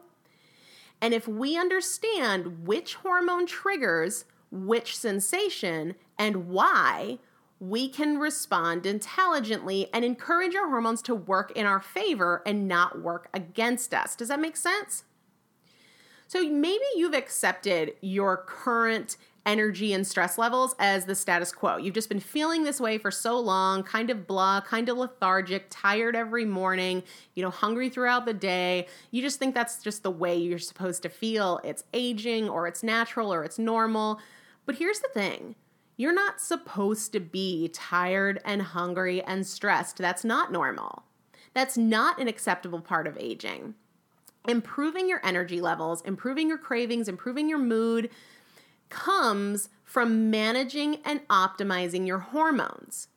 And 1.01 1.13
if 1.13 1.27
we 1.27 1.57
understand 1.57 2.67
which 2.67 2.95
hormone 2.95 3.47
triggers 3.47 4.25
which 4.51 4.97
sensation 4.97 5.95
and 6.19 6.49
why, 6.49 7.19
we 7.59 7.87
can 7.87 8.17
respond 8.17 8.85
intelligently 8.85 9.87
and 9.93 10.03
encourage 10.03 10.55
our 10.55 10.67
hormones 10.67 11.01
to 11.03 11.15
work 11.15 11.51
in 11.51 11.65
our 11.65 11.79
favor 11.79 12.41
and 12.45 12.67
not 12.67 13.01
work 13.01 13.29
against 13.33 13.93
us. 13.93 14.15
Does 14.15 14.27
that 14.27 14.39
make 14.39 14.57
sense? 14.57 15.05
So 16.27 16.47
maybe 16.47 16.83
you've 16.95 17.13
accepted 17.13 17.93
your 18.01 18.37
current 18.37 19.17
energy 19.45 19.93
and 19.93 20.05
stress 20.05 20.37
levels 20.37 20.75
as 20.79 21.05
the 21.05 21.15
status 21.15 21.51
quo. 21.51 21.77
You've 21.77 21.95
just 21.95 22.09
been 22.09 22.19
feeling 22.19 22.63
this 22.63 22.79
way 22.79 22.97
for 22.97 23.11
so 23.11 23.39
long, 23.39 23.83
kind 23.83 24.09
of 24.09 24.27
blah, 24.27 24.61
kind 24.61 24.87
of 24.89 24.97
lethargic, 24.97 25.65
tired 25.69 26.15
every 26.15 26.45
morning, 26.45 27.03
you 27.33 27.43
know, 27.43 27.49
hungry 27.49 27.89
throughout 27.89 28.25
the 28.25 28.33
day. 28.33 28.87
You 29.09 29.21
just 29.21 29.39
think 29.39 29.55
that's 29.55 29.81
just 29.81 30.03
the 30.03 30.11
way 30.11 30.37
you're 30.37 30.59
supposed 30.59 31.03
to 31.03 31.09
feel. 31.09 31.59
It's 31.63 31.83
aging 31.93 32.49
or 32.49 32.67
it's 32.67 32.83
natural 32.83 33.33
or 33.33 33.43
it's 33.43 33.57
normal. 33.57 34.19
But 34.65 34.75
here's 34.75 34.99
the 34.99 35.09
thing 35.13 35.55
you're 35.97 36.13
not 36.13 36.41
supposed 36.41 37.11
to 37.13 37.19
be 37.19 37.67
tired 37.67 38.41
and 38.45 38.61
hungry 38.61 39.21
and 39.21 39.45
stressed. 39.45 39.97
That's 39.97 40.23
not 40.23 40.51
normal. 40.51 41.03
That's 41.53 41.77
not 41.77 42.19
an 42.19 42.27
acceptable 42.27 42.81
part 42.81 43.07
of 43.07 43.17
aging. 43.19 43.75
Improving 44.47 45.07
your 45.07 45.23
energy 45.23 45.61
levels, 45.61 46.01
improving 46.01 46.47
your 46.47 46.57
cravings, 46.57 47.07
improving 47.07 47.47
your 47.47 47.59
mood, 47.59 48.09
comes 48.91 49.69
from 49.83 50.29
managing 50.29 50.97
and 51.03 51.27
optimizing 51.27 52.05
your 52.05 52.19
hormones. 52.19 53.07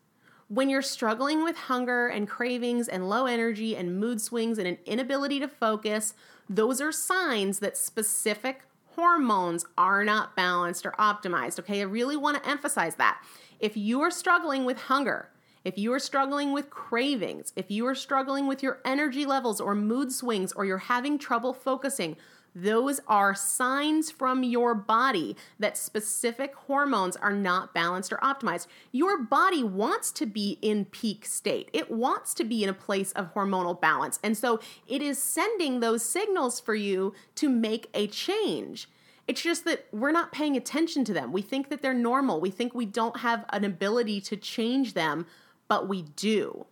When 0.48 0.70
you're 0.70 0.82
struggling 0.82 1.44
with 1.44 1.56
hunger 1.56 2.06
and 2.06 2.28
cravings 2.28 2.88
and 2.88 3.08
low 3.08 3.26
energy 3.26 3.76
and 3.76 3.98
mood 3.98 4.20
swings 4.20 4.58
and 4.58 4.66
an 4.66 4.78
inability 4.86 5.40
to 5.40 5.48
focus, 5.48 6.14
those 6.48 6.80
are 6.80 6.92
signs 6.92 7.58
that 7.58 7.76
specific 7.76 8.62
hormones 8.94 9.66
are 9.76 10.04
not 10.04 10.36
balanced 10.36 10.86
or 10.86 10.92
optimized. 10.92 11.58
Okay, 11.58 11.80
I 11.80 11.84
really 11.84 12.16
want 12.16 12.42
to 12.42 12.48
emphasize 12.48 12.94
that. 12.96 13.22
If 13.58 13.76
you 13.76 14.00
are 14.02 14.10
struggling 14.10 14.64
with 14.64 14.78
hunger, 14.78 15.30
if 15.64 15.78
you 15.78 15.92
are 15.94 15.98
struggling 15.98 16.52
with 16.52 16.68
cravings, 16.68 17.52
if 17.56 17.70
you 17.70 17.86
are 17.86 17.94
struggling 17.94 18.46
with 18.46 18.62
your 18.62 18.80
energy 18.84 19.24
levels 19.24 19.60
or 19.60 19.74
mood 19.74 20.12
swings, 20.12 20.52
or 20.52 20.66
you're 20.66 20.78
having 20.78 21.18
trouble 21.18 21.54
focusing, 21.54 22.16
those 22.54 23.00
are 23.08 23.34
signs 23.34 24.10
from 24.10 24.42
your 24.42 24.74
body 24.74 25.36
that 25.58 25.76
specific 25.76 26.54
hormones 26.54 27.16
are 27.16 27.32
not 27.32 27.74
balanced 27.74 28.12
or 28.12 28.18
optimized. 28.18 28.66
Your 28.92 29.22
body 29.22 29.64
wants 29.64 30.12
to 30.12 30.26
be 30.26 30.58
in 30.62 30.84
peak 30.84 31.26
state, 31.26 31.68
it 31.72 31.90
wants 31.90 32.34
to 32.34 32.44
be 32.44 32.62
in 32.62 32.68
a 32.68 32.74
place 32.74 33.12
of 33.12 33.34
hormonal 33.34 33.80
balance. 33.80 34.18
And 34.22 34.36
so 34.36 34.60
it 34.86 35.02
is 35.02 35.18
sending 35.18 35.80
those 35.80 36.04
signals 36.04 36.60
for 36.60 36.74
you 36.74 37.14
to 37.36 37.48
make 37.48 37.88
a 37.94 38.06
change. 38.06 38.88
It's 39.26 39.42
just 39.42 39.64
that 39.64 39.86
we're 39.90 40.12
not 40.12 40.32
paying 40.32 40.56
attention 40.56 41.04
to 41.06 41.14
them. 41.14 41.32
We 41.32 41.40
think 41.42 41.70
that 41.70 41.80
they're 41.80 41.94
normal. 41.94 42.40
We 42.40 42.50
think 42.50 42.74
we 42.74 42.86
don't 42.86 43.20
have 43.20 43.46
an 43.50 43.64
ability 43.64 44.20
to 44.22 44.36
change 44.36 44.92
them, 44.92 45.26
but 45.66 45.88
we 45.88 46.02
do. 46.02 46.66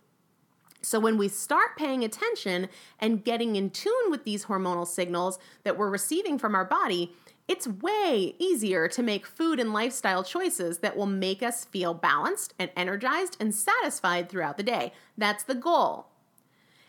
So, 0.83 0.99
when 0.99 1.17
we 1.17 1.29
start 1.29 1.77
paying 1.77 2.03
attention 2.03 2.67
and 2.99 3.23
getting 3.23 3.55
in 3.55 3.69
tune 3.69 4.11
with 4.11 4.25
these 4.25 4.45
hormonal 4.45 4.85
signals 4.85 5.39
that 5.63 5.77
we're 5.77 5.89
receiving 5.89 6.37
from 6.37 6.55
our 6.55 6.65
body, 6.65 7.13
it's 7.47 7.67
way 7.67 8.35
easier 8.37 8.87
to 8.89 9.01
make 9.01 9.25
food 9.25 9.59
and 9.59 9.73
lifestyle 9.73 10.23
choices 10.23 10.79
that 10.79 10.97
will 10.97 11.05
make 11.05 11.41
us 11.41 11.65
feel 11.65 11.93
balanced 11.93 12.53
and 12.59 12.69
energized 12.75 13.37
and 13.39 13.55
satisfied 13.55 14.29
throughout 14.29 14.57
the 14.57 14.63
day. 14.63 14.91
That's 15.17 15.43
the 15.43 15.55
goal. 15.55 16.07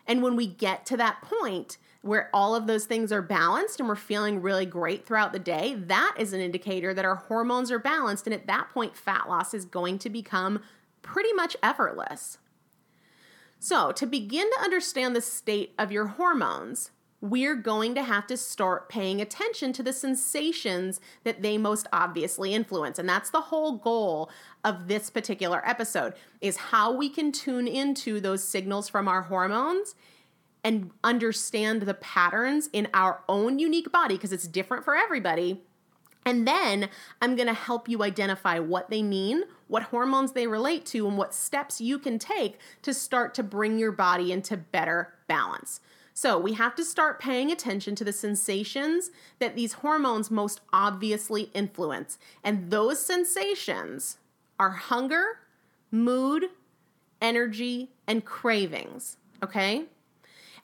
And 0.05 0.21
when 0.21 0.35
we 0.35 0.47
get 0.47 0.85
to 0.87 0.97
that 0.97 1.21
point 1.21 1.77
where 2.01 2.29
all 2.33 2.53
of 2.53 2.67
those 2.67 2.85
things 2.85 3.11
are 3.11 3.21
balanced 3.21 3.79
and 3.79 3.89
we're 3.89 3.95
feeling 3.95 4.41
really 4.41 4.65
great 4.65 5.05
throughout 5.05 5.33
the 5.33 5.39
day, 5.39 5.73
that 5.73 6.15
is 6.19 6.33
an 6.33 6.41
indicator 6.41 6.93
that 6.93 7.05
our 7.05 7.15
hormones 7.15 7.71
are 7.71 7.79
balanced. 7.79 8.27
And 8.27 8.33
at 8.33 8.47
that 8.47 8.69
point, 8.73 8.95
fat 8.95 9.27
loss 9.27 9.53
is 9.53 9.65
going 9.65 9.99
to 9.99 10.09
become 10.09 10.61
pretty 11.01 11.33
much 11.33 11.57
effortless. 11.63 12.37
So, 13.59 13.91
to 13.93 14.05
begin 14.05 14.49
to 14.51 14.63
understand 14.63 15.15
the 15.15 15.21
state 15.21 15.73
of 15.79 15.91
your 15.91 16.07
hormones, 16.07 16.91
we're 17.21 17.55
going 17.55 17.95
to 17.95 18.03
have 18.03 18.27
to 18.27 18.37
start 18.37 18.89
paying 18.89 19.19
attention 19.19 19.73
to 19.73 19.81
the 19.81 19.93
sensations 19.93 20.99
that 21.23 21.41
they 21.41 21.57
most 21.57 21.87
obviously 21.91 22.53
influence. 22.53 22.99
And 22.99 23.09
that's 23.09 23.31
the 23.31 23.41
whole 23.41 23.77
goal 23.77 24.29
of 24.63 24.87
this 24.87 25.09
particular 25.09 25.67
episode 25.67 26.13
is 26.41 26.57
how 26.57 26.91
we 26.91 27.09
can 27.09 27.31
tune 27.31 27.67
into 27.67 28.19
those 28.19 28.43
signals 28.43 28.89
from 28.89 29.07
our 29.07 29.23
hormones 29.23 29.95
and 30.63 30.91
understand 31.03 31.83
the 31.83 31.93
patterns 31.95 32.69
in 32.73 32.87
our 32.93 33.21
own 33.29 33.59
unique 33.59 33.91
body 33.91 34.15
because 34.15 34.33
it's 34.33 34.47
different 34.47 34.83
for 34.83 34.95
everybody 34.95 35.61
and 36.25 36.47
then 36.47 36.89
I'm 37.21 37.35
going 37.35 37.47
to 37.47 37.53
help 37.53 37.87
you 37.87 38.01
identify 38.01 38.57
what 38.59 38.89
they 38.89 39.03
mean, 39.03 39.43
what 39.67 39.83
hormones 39.83 40.31
they 40.31 40.47
relate 40.47 40.85
to, 40.87 41.07
and 41.07 41.17
what 41.17 41.33
steps 41.33 41.79
you 41.79 41.99
can 41.99 42.17
take 42.17 42.57
to 42.81 42.93
start 42.93 43.35
to 43.35 43.43
bring 43.43 43.77
your 43.77 43.91
body 43.91 44.31
into 44.31 44.57
better 44.57 45.13
balance. 45.27 45.79
So, 46.17 46.39
we 46.39 46.53
have 46.53 46.75
to 46.75 46.85
start 46.85 47.19
paying 47.19 47.51
attention 47.51 47.93
to 47.95 48.05
the 48.05 48.13
sensations 48.13 49.11
that 49.39 49.55
these 49.55 49.73
hormones 49.73 50.31
most 50.31 50.61
obviously 50.71 51.49
influence. 51.53 52.17
And 52.41 52.71
those 52.71 53.01
sensations 53.01 54.17
are 54.57 54.69
hunger, 54.71 55.39
mood, 55.91 56.45
energy, 57.21 57.91
and 58.07 58.23
cravings. 58.23 59.17
Okay? 59.43 59.87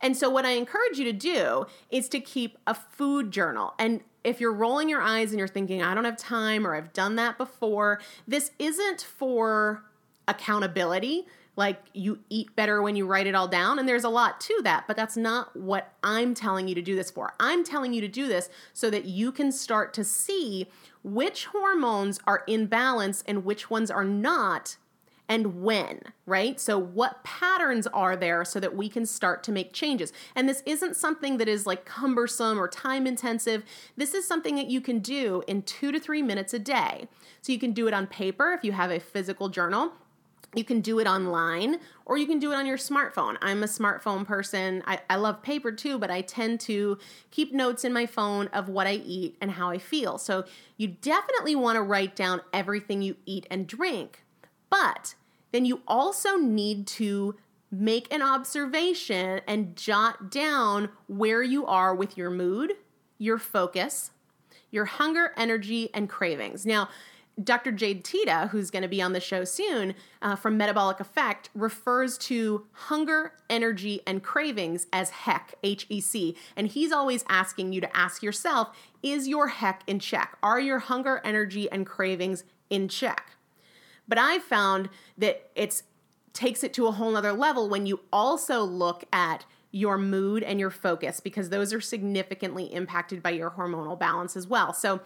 And 0.02 0.18
so, 0.18 0.30
what 0.30 0.46
I 0.46 0.52
encourage 0.52 0.98
you 0.98 1.06
to 1.06 1.14
do 1.14 1.66
is 1.90 2.10
to 2.10 2.20
keep 2.20 2.58
a 2.66 2.74
food 2.74 3.32
journal. 3.32 3.74
And 3.78 4.02
if 4.24 4.40
you're 4.40 4.54
rolling 4.54 4.90
your 4.90 5.02
eyes 5.02 5.32
and 5.32 5.40
you're 5.40 5.48
thinking, 5.48 5.82
I 5.82 5.94
don't 5.94 6.06
have 6.06 6.18
time 6.18 6.66
or 6.66 6.76
I've 6.76 6.94
done 6.94 7.16
that 7.16 7.38
before, 7.38 8.02
this 8.28 8.52
isn't 8.60 9.02
for 9.02 9.84
accountability. 10.28 11.26
Like 11.56 11.82
you 11.94 12.20
eat 12.30 12.56
better 12.56 12.82
when 12.82 12.96
you 12.96 13.06
write 13.06 13.28
it 13.28 13.36
all 13.36 13.48
down. 13.48 13.78
And 13.78 13.88
there's 13.88 14.04
a 14.04 14.10
lot 14.10 14.40
to 14.42 14.62
that, 14.64 14.86
but 14.88 14.96
that's 14.96 15.18
not 15.18 15.56
what 15.56 15.94
I'm 16.04 16.34
telling 16.34 16.68
you 16.68 16.76
to 16.76 16.82
do 16.82 16.96
this 16.96 17.12
for. 17.12 17.34
I'm 17.40 17.64
telling 17.64 17.94
you 17.94 18.02
to 18.02 18.08
do 18.08 18.28
this 18.28 18.50
so 18.74 18.90
that 18.90 19.06
you 19.06 19.32
can 19.32 19.52
start 19.52 19.94
to 19.96 20.04
see 20.04 20.68
which 21.04 21.46
hormones 21.48 22.20
are 22.26 22.44
in 22.48 22.68
balance 22.68 23.24
and 23.28 23.44
which 23.44 23.70
ones 23.70 23.92
are 23.92 24.06
not 24.06 24.78
and 25.32 25.64
when, 25.64 26.02
right? 26.26 26.60
So, 26.60 26.78
what 26.78 27.24
patterns 27.24 27.88
are 27.88 28.18
there 28.18 28.44
so 28.44 28.60
that 28.60 28.76
we 28.76 28.90
can 28.90 29.06
start 29.06 29.44
to 29.44 29.52
make 29.54 29.72
changes? 29.72 30.12
And 30.36 30.48
this 30.50 30.62
isn't 30.66 30.98
something 30.98 31.38
that 31.38 31.48
is 31.48 31.66
like 31.66 31.86
cumbersome 31.86 32.60
or 32.60 32.68
time 32.68 33.08
intensive. 33.08 33.64
This 33.96 34.14
is 34.14 34.28
something 34.28 34.58
that 34.58 34.70
you 34.70 34.82
can 34.82 35.00
do 35.00 35.42
in 35.48 35.62
two 35.62 35.94
to 35.94 36.02
three 36.02 36.22
minutes 36.22 36.54
a 36.54 36.60
day. 36.60 37.08
So, 37.42 37.54
you 37.54 37.60
can 37.60 37.72
do 37.72 37.88
it 37.88 37.94
on 37.94 38.08
paper 38.08 38.52
if 38.52 38.66
you 38.66 38.74
have 38.74 38.92
a 38.92 39.00
physical 39.00 39.48
journal. 39.48 39.94
You 40.54 40.66
can 40.66 40.82
do 40.82 41.00
it 41.00 41.08
online 41.08 41.80
or 42.06 42.18
you 42.18 42.28
can 42.28 42.38
do 42.38 42.52
it 42.52 42.56
on 42.56 42.66
your 42.66 42.76
smartphone. 42.76 43.38
I'm 43.42 43.64
a 43.64 43.68
smartphone 43.68 44.26
person. 44.26 44.84
I, 44.86 45.00
I, 45.10 45.16
love 45.16 45.42
paper 45.42 45.72
too, 45.72 45.98
but 45.98 46.12
I 46.12 46.20
tend 46.20 46.60
to 46.62 46.98
keep 47.30 47.54
notes 47.54 47.86
in 47.86 47.94
my 47.94 48.06
phone 48.06 48.48
of 48.48 48.68
what 48.68 48.86
I 48.86 48.96
eat 48.96 49.38
and 49.40 49.52
how 49.52 49.70
I 49.70 49.78
feel. 49.78 50.18
So 50.18 50.44
you 50.76 50.90
definitely 50.90 51.56
want 51.56 51.78
to 51.78 51.82
write 51.82 52.18
down 52.18 52.42
everything 52.52 53.02
you 53.02 53.16
eat 53.26 53.48
and 53.50 53.66
drink. 53.66 54.26
But 54.72 55.16
then 55.52 55.66
you 55.66 55.82
also 55.88 56.38
need 56.38 56.88
to 56.88 57.36
make 57.72 58.14
an 58.14 58.22
observation 58.22 59.42
and 59.48 59.76
jot 59.76 60.30
down 60.30 60.90
where 61.08 61.42
you 61.42 61.66
are 61.66 61.96
with 61.96 62.18
your 62.18 62.30
mood, 62.30 62.74
your 63.18 63.38
focus, 63.38 64.12
your 64.72 64.86
hunger, 64.86 65.32
energy, 65.38 65.90
and 65.94 66.10
cravings. 66.10 66.66
Now, 66.66 66.90
Dr. 67.42 67.72
Jade 67.72 68.04
Teta, 68.04 68.50
who's 68.52 68.70
going 68.70 68.82
to 68.82 68.90
be 68.90 69.02
on 69.02 69.14
the 69.14 69.20
show 69.20 69.46
soon 69.46 69.96
uh, 70.22 70.36
from 70.36 70.58
Metabolic 70.58 71.00
Effect, 71.00 71.50
refers 71.56 72.18
to 72.20 72.68
hunger, 72.72 73.34
energy, 73.50 74.02
and 74.06 74.22
cravings 74.22 74.88
as 74.92 75.10
HEC, 75.10 75.56
H 75.64 75.86
E 75.90 76.02
C. 76.02 76.36
And 76.56 76.68
he's 76.68 76.92
always 76.92 77.24
asking 77.30 77.74
you 77.74 77.82
to 77.82 77.98
ask 77.98 78.22
yourself 78.22 78.76
is 79.02 79.28
your 79.28 79.48
HEC 79.48 79.84
in 79.88 80.00
check? 80.00 80.38
Are 80.44 80.60
your 80.60 80.80
hunger, 80.80 81.22
energy, 81.24 81.72
and 81.72 81.86
cravings 81.86 82.44
in 82.70 82.88
check? 82.90 83.32
But 84.08 84.18
I 84.18 84.40
found 84.40 84.90
that 85.18 85.50
it 85.56 85.82
takes 86.34 86.64
it 86.64 86.74
to 86.74 86.88
a 86.88 86.92
whole 86.92 87.12
nother 87.12 87.34
level 87.34 87.70
when 87.70 87.86
you 87.86 88.02
also 88.12 88.64
look 88.64 89.04
at 89.12 89.46
your 89.72 89.98
mood 89.98 90.44
and 90.44 90.60
your 90.60 90.70
focus 90.70 91.20
because 91.20 91.50
those 91.50 91.74
are 91.74 91.82
significantly 91.82 92.66
impacted 92.74 93.24
by 93.24 93.30
your 93.30 93.52
hormonal 93.52 93.98
balance 93.98 94.36
as 94.36 94.48
well. 94.48 94.74
So 94.74 95.02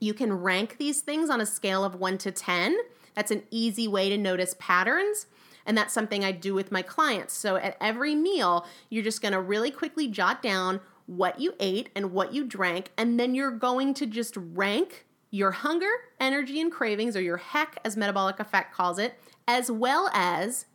you 0.00 0.14
can 0.14 0.32
rank 0.32 0.76
these 0.78 1.00
things 1.00 1.30
on 1.30 1.40
a 1.40 1.46
scale 1.46 1.84
of 1.84 1.94
1 1.94 2.18
to 2.18 2.32
10. 2.32 2.76
That's 3.14 3.30
an 3.30 3.44
easy 3.50 3.86
way 3.86 4.08
to 4.08 4.18
notice 4.18 4.54
patterns. 4.58 5.26
And 5.66 5.78
that's 5.78 5.94
something 5.94 6.24
I 6.24 6.32
do 6.32 6.54
with 6.54 6.72
my 6.72 6.82
clients. 6.82 7.34
So 7.34 7.56
at 7.56 7.76
every 7.80 8.14
meal, 8.14 8.66
you're 8.90 9.04
just 9.04 9.22
going 9.22 9.32
to 9.32 9.40
really 9.40 9.70
quickly 9.70 10.08
jot 10.08 10.42
down 10.42 10.80
what 11.06 11.40
you 11.40 11.54
ate 11.60 11.90
and 11.94 12.12
what 12.12 12.34
you 12.34 12.44
drank. 12.44 12.90
And 12.98 13.18
then 13.18 13.34
you're 13.34 13.50
going 13.50 13.94
to 13.94 14.06
just 14.06 14.36
rank 14.36 15.06
your 15.34 15.50
hunger, 15.50 15.90
energy, 16.20 16.60
and 16.60 16.70
cravings, 16.70 17.16
or 17.16 17.20
your 17.20 17.38
heck, 17.38 17.80
as 17.84 17.96
Metabolic 17.96 18.38
Effect 18.38 18.72
calls 18.72 19.00
it, 19.00 19.18
as 19.48 19.68
well 19.68 20.08
as 20.14 20.66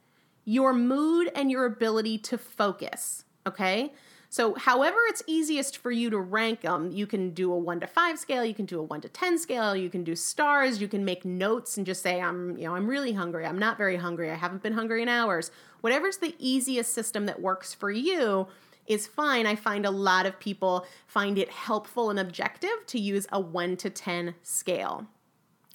your 0.43 0.73
mood 0.73 1.31
and 1.33 1.49
your 1.49 1.65
ability 1.65 2.17
to 2.17 2.37
focus. 2.37 3.23
Okay? 3.47 3.93
So, 4.27 4.55
however, 4.55 4.97
it's 5.07 5.23
easiest 5.27 5.77
for 5.77 5.91
you 5.91 6.09
to 6.09 6.19
rank 6.19 6.61
them, 6.61 6.91
you 6.91 7.07
can 7.07 7.29
do 7.29 7.53
a 7.53 7.57
one 7.57 7.79
to 7.79 7.87
five 7.87 8.19
scale, 8.19 8.43
you 8.43 8.53
can 8.53 8.65
do 8.65 8.79
a 8.79 8.83
one 8.83 8.99
to 8.99 9.07
10 9.07 9.37
scale, 9.37 9.77
you 9.77 9.89
can 9.89 10.03
do 10.03 10.13
stars, 10.13 10.81
you 10.81 10.89
can 10.89 11.05
make 11.05 11.23
notes 11.23 11.77
and 11.77 11.85
just 11.85 12.03
say, 12.03 12.19
I'm, 12.19 12.57
you 12.57 12.65
know, 12.65 12.75
I'm 12.75 12.87
really 12.87 13.13
hungry, 13.13 13.45
I'm 13.45 13.57
not 13.57 13.77
very 13.77 13.95
hungry, 13.95 14.29
I 14.29 14.35
haven't 14.35 14.61
been 14.61 14.73
hungry 14.73 15.01
in 15.01 15.07
hours. 15.07 15.51
Whatever's 15.79 16.17
the 16.17 16.35
easiest 16.37 16.93
system 16.93 17.27
that 17.27 17.41
works 17.41 17.73
for 17.73 17.89
you 17.89 18.47
is 18.89 19.07
fine. 19.07 19.45
I 19.45 19.55
find 19.55 19.85
a 19.85 19.91
lot 19.91 20.25
of 20.25 20.39
people 20.39 20.85
find 21.07 21.37
it 21.37 21.49
helpful 21.49 22.09
and 22.09 22.19
objective 22.19 22.85
to 22.87 22.99
use 22.99 23.25
a 23.31 23.39
one 23.39 23.77
to 23.77 23.89
10 23.89 24.35
scale, 24.43 25.07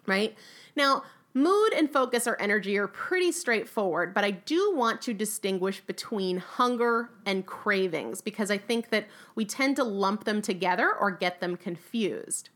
right? 0.06 0.36
Now, 0.76 1.04
Mood 1.36 1.72
and 1.72 1.92
focus 1.92 2.28
or 2.28 2.40
energy 2.40 2.78
are 2.78 2.86
pretty 2.86 3.32
straightforward, 3.32 4.14
but 4.14 4.22
I 4.22 4.30
do 4.30 4.72
want 4.72 5.02
to 5.02 5.12
distinguish 5.12 5.80
between 5.80 6.36
hunger 6.36 7.10
and 7.26 7.44
cravings 7.44 8.20
because 8.20 8.52
I 8.52 8.58
think 8.58 8.90
that 8.90 9.08
we 9.34 9.44
tend 9.44 9.74
to 9.76 9.82
lump 9.82 10.22
them 10.22 10.40
together 10.40 10.94
or 10.94 11.10
get 11.10 11.40
them 11.40 11.56
confused. 11.56 12.50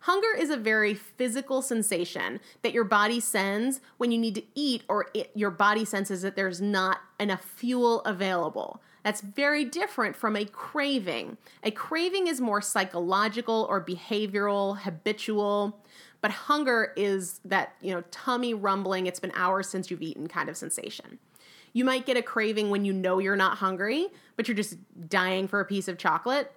Hunger 0.00 0.34
is 0.36 0.50
a 0.50 0.56
very 0.56 0.94
physical 0.94 1.62
sensation 1.62 2.40
that 2.62 2.72
your 2.72 2.82
body 2.82 3.20
sends 3.20 3.80
when 3.98 4.10
you 4.10 4.18
need 4.18 4.34
to 4.34 4.42
eat, 4.56 4.82
or 4.88 5.06
it, 5.14 5.30
your 5.36 5.52
body 5.52 5.84
senses 5.84 6.22
that 6.22 6.34
there's 6.34 6.60
not 6.60 6.98
enough 7.20 7.44
fuel 7.44 8.00
available. 8.00 8.82
That's 9.02 9.20
very 9.20 9.64
different 9.64 10.14
from 10.14 10.36
a 10.36 10.44
craving. 10.44 11.36
A 11.64 11.70
craving 11.70 12.28
is 12.28 12.40
more 12.40 12.60
psychological 12.60 13.66
or 13.68 13.84
behavioral, 13.84 14.78
habitual. 14.78 15.80
But 16.20 16.30
hunger 16.30 16.92
is 16.96 17.40
that, 17.44 17.74
you 17.80 17.92
know, 17.92 18.04
tummy 18.12 18.54
rumbling, 18.54 19.06
it's 19.06 19.18
been 19.18 19.32
hours 19.34 19.68
since 19.68 19.90
you've 19.90 20.02
eaten 20.02 20.28
kind 20.28 20.48
of 20.48 20.56
sensation. 20.56 21.18
You 21.72 21.84
might 21.84 22.06
get 22.06 22.16
a 22.16 22.22
craving 22.22 22.70
when 22.70 22.84
you 22.84 22.92
know 22.92 23.18
you're 23.18 23.34
not 23.34 23.58
hungry, 23.58 24.08
but 24.36 24.46
you're 24.46 24.56
just 24.56 24.76
dying 25.08 25.48
for 25.48 25.58
a 25.58 25.64
piece 25.64 25.88
of 25.88 25.98
chocolate. 25.98 26.52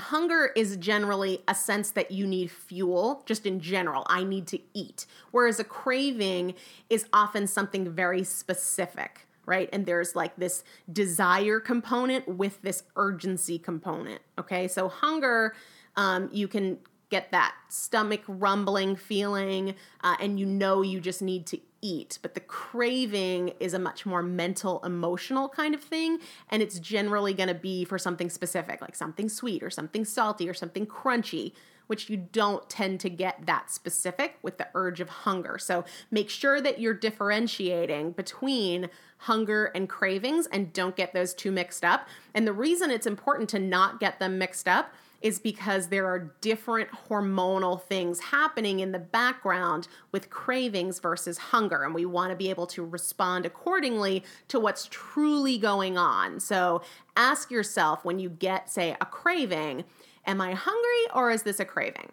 Hunger 0.00 0.50
is 0.56 0.78
generally 0.78 1.42
a 1.46 1.54
sense 1.54 1.90
that 1.90 2.10
you 2.10 2.26
need 2.26 2.50
fuel, 2.50 3.22
just 3.26 3.44
in 3.44 3.60
general. 3.60 4.06
I 4.08 4.24
need 4.24 4.46
to 4.48 4.58
eat. 4.72 5.06
Whereas 5.30 5.60
a 5.60 5.64
craving 5.64 6.54
is 6.88 7.04
often 7.12 7.46
something 7.46 7.88
very 7.90 8.24
specific, 8.24 9.26
right? 9.50 9.68
And 9.72 9.84
there's 9.84 10.14
like 10.14 10.36
this 10.36 10.62
desire 10.90 11.58
component 11.58 12.28
with 12.28 12.62
this 12.62 12.84
urgency 12.94 13.58
component, 13.58 14.22
okay? 14.38 14.68
So 14.68 14.88
hunger, 14.88 15.54
um, 15.96 16.30
you 16.32 16.46
can 16.46 16.78
get 17.10 17.32
that 17.32 17.56
stomach 17.68 18.22
rumbling 18.28 18.94
feeling, 18.94 19.74
uh, 20.04 20.14
and 20.20 20.38
you 20.38 20.46
know 20.46 20.82
you 20.82 21.00
just 21.00 21.20
need 21.20 21.46
to 21.48 21.58
eat. 21.82 22.20
But 22.22 22.34
the 22.34 22.40
craving 22.40 23.54
is 23.58 23.74
a 23.74 23.80
much 23.80 24.06
more 24.06 24.22
mental, 24.22 24.80
emotional 24.84 25.48
kind 25.48 25.74
of 25.74 25.82
thing. 25.82 26.18
And 26.50 26.62
it's 26.62 26.78
generally 26.78 27.34
going 27.34 27.48
to 27.48 27.54
be 27.54 27.84
for 27.84 27.98
something 27.98 28.30
specific, 28.30 28.80
like 28.80 28.94
something 28.94 29.28
sweet 29.28 29.64
or 29.64 29.70
something 29.70 30.04
salty 30.04 30.48
or 30.48 30.54
something 30.54 30.86
crunchy, 30.86 31.54
which 31.90 32.08
you 32.08 32.16
don't 32.16 32.70
tend 32.70 33.00
to 33.00 33.10
get 33.10 33.46
that 33.46 33.68
specific 33.68 34.38
with 34.42 34.58
the 34.58 34.68
urge 34.76 35.00
of 35.00 35.08
hunger. 35.08 35.58
So 35.58 35.84
make 36.08 36.30
sure 36.30 36.60
that 36.60 36.78
you're 36.78 36.94
differentiating 36.94 38.12
between 38.12 38.88
hunger 39.18 39.66
and 39.74 39.88
cravings 39.88 40.46
and 40.46 40.72
don't 40.72 40.94
get 40.94 41.12
those 41.12 41.34
two 41.34 41.50
mixed 41.50 41.84
up. 41.84 42.06
And 42.32 42.46
the 42.46 42.52
reason 42.52 42.92
it's 42.92 43.08
important 43.08 43.48
to 43.50 43.58
not 43.58 43.98
get 43.98 44.20
them 44.20 44.38
mixed 44.38 44.68
up 44.68 44.94
is 45.20 45.38
because 45.38 45.88
there 45.88 46.06
are 46.06 46.32
different 46.40 46.88
hormonal 47.08 47.82
things 47.82 48.20
happening 48.20 48.80
in 48.80 48.92
the 48.92 48.98
background 48.98 49.88
with 50.12 50.30
cravings 50.30 50.98
versus 50.98 51.36
hunger. 51.36 51.82
And 51.82 51.94
we 51.94 52.06
want 52.06 52.30
to 52.30 52.36
be 52.36 52.50
able 52.50 52.66
to 52.68 52.84
respond 52.84 53.44
accordingly 53.44 54.24
to 54.48 54.58
what's 54.58 54.88
truly 54.90 55.58
going 55.58 55.98
on. 55.98 56.40
So 56.40 56.82
ask 57.16 57.50
yourself 57.50 58.04
when 58.04 58.18
you 58.18 58.30
get, 58.30 58.70
say, 58.70 58.96
a 59.00 59.04
craving, 59.06 59.84
am 60.26 60.40
I 60.40 60.54
hungry 60.54 61.12
or 61.14 61.30
is 61.30 61.42
this 61.42 61.60
a 61.60 61.64
craving? 61.64 62.12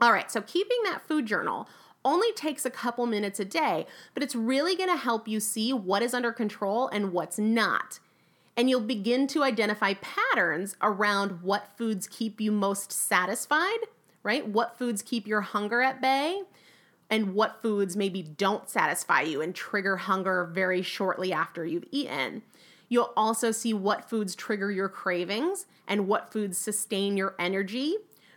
All 0.00 0.12
right, 0.12 0.30
so 0.30 0.42
keeping 0.42 0.78
that 0.84 1.06
food 1.06 1.26
journal 1.26 1.68
only 2.04 2.32
takes 2.32 2.64
a 2.64 2.70
couple 2.70 3.06
minutes 3.06 3.40
a 3.40 3.44
day, 3.44 3.86
but 4.14 4.22
it's 4.22 4.36
really 4.36 4.76
going 4.76 4.90
to 4.90 4.96
help 4.96 5.26
you 5.26 5.40
see 5.40 5.72
what 5.72 6.02
is 6.02 6.14
under 6.14 6.32
control 6.32 6.88
and 6.88 7.12
what's 7.12 7.38
not 7.38 7.98
and 8.56 8.70
you'll 8.70 8.80
begin 8.80 9.26
to 9.28 9.44
identify 9.44 9.94
patterns 9.94 10.76
around 10.80 11.42
what 11.42 11.68
foods 11.76 12.08
keep 12.08 12.40
you 12.40 12.50
most 12.50 12.90
satisfied, 12.90 13.78
right? 14.22 14.48
What 14.48 14.78
foods 14.78 15.02
keep 15.02 15.26
your 15.26 15.42
hunger 15.42 15.82
at 15.82 16.00
bay, 16.00 16.42
and 17.10 17.34
what 17.34 17.60
foods 17.62 17.96
maybe 17.96 18.22
don't 18.22 18.68
satisfy 18.68 19.20
you 19.20 19.40
and 19.40 19.54
trigger 19.54 19.96
hunger 19.96 20.44
very 20.52 20.82
shortly 20.82 21.32
after 21.32 21.64
you've 21.64 21.84
eaten. 21.90 22.42
You'll 22.88 23.12
also 23.16 23.50
see 23.50 23.74
what 23.74 24.08
foods 24.08 24.34
trigger 24.34 24.70
your 24.70 24.88
cravings 24.88 25.66
and 25.86 26.08
what 26.08 26.32
foods 26.32 26.58
sustain 26.58 27.16
your 27.16 27.34
energy 27.38 27.96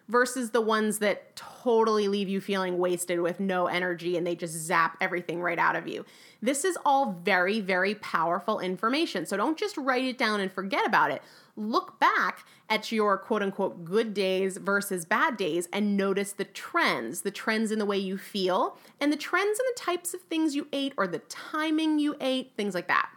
versus 0.09 0.49
the 0.49 0.59
ones 0.59 0.97
that 0.97 1.35
totally 1.35 2.07
leave 2.07 2.27
you 2.27 2.41
feeling 2.41 2.79
wasted 2.79 3.21
with 3.21 3.39
no 3.39 3.67
energy 3.67 4.17
and 4.17 4.25
they 4.25 4.35
just 4.35 4.55
zap 4.55 4.97
everything 4.99 5.39
right 5.39 5.59
out 5.59 5.75
of 5.75 5.87
you. 5.87 6.03
This 6.41 6.65
is 6.65 6.77
all 6.83 7.19
very, 7.23 7.59
very 7.59 7.93
powerful 7.95 8.59
information. 8.59 9.27
So 9.27 9.37
don't 9.37 9.57
just 9.57 9.77
write 9.77 10.03
it 10.03 10.17
down 10.17 10.39
and 10.39 10.51
forget 10.51 10.85
about 10.85 11.11
it. 11.11 11.21
Look 11.55 11.99
back 11.99 12.45
at 12.69 12.91
your 12.91 13.19
quote 13.19 13.43
unquote 13.43 13.85
good 13.85 14.15
days 14.15 14.57
versus 14.57 15.05
bad 15.05 15.37
days 15.37 15.69
and 15.71 15.95
notice 15.95 16.31
the 16.31 16.45
trends, 16.45 17.21
the 17.21 17.31
trends 17.31 17.71
in 17.71 17.77
the 17.77 17.85
way 17.85 17.97
you 17.97 18.17
feel, 18.17 18.77
and 18.99 19.13
the 19.13 19.17
trends 19.17 19.59
in 19.59 19.65
the 19.67 19.79
types 19.79 20.15
of 20.15 20.21
things 20.21 20.55
you 20.55 20.67
ate 20.73 20.93
or 20.97 21.05
the 21.05 21.19
timing 21.19 21.99
you 21.99 22.15
ate, 22.19 22.53
things 22.57 22.73
like 22.73 22.87
that. 22.87 23.09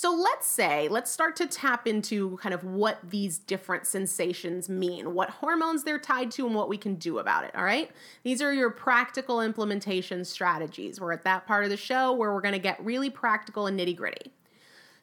So 0.00 0.14
let's 0.14 0.46
say, 0.46 0.86
let's 0.86 1.10
start 1.10 1.34
to 1.34 1.46
tap 1.48 1.88
into 1.88 2.36
kind 2.36 2.54
of 2.54 2.62
what 2.62 3.00
these 3.02 3.36
different 3.36 3.84
sensations 3.84 4.68
mean, 4.68 5.12
what 5.12 5.28
hormones 5.28 5.82
they're 5.82 5.98
tied 5.98 6.30
to, 6.30 6.46
and 6.46 6.54
what 6.54 6.68
we 6.68 6.76
can 6.76 6.94
do 6.94 7.18
about 7.18 7.42
it. 7.42 7.50
All 7.56 7.64
right. 7.64 7.90
These 8.22 8.40
are 8.40 8.52
your 8.52 8.70
practical 8.70 9.40
implementation 9.40 10.24
strategies. 10.24 11.00
We're 11.00 11.14
at 11.14 11.24
that 11.24 11.48
part 11.48 11.64
of 11.64 11.70
the 11.70 11.76
show 11.76 12.12
where 12.12 12.32
we're 12.32 12.42
going 12.42 12.52
to 12.52 12.60
get 12.60 12.78
really 12.84 13.10
practical 13.10 13.66
and 13.66 13.76
nitty 13.76 13.96
gritty. 13.96 14.30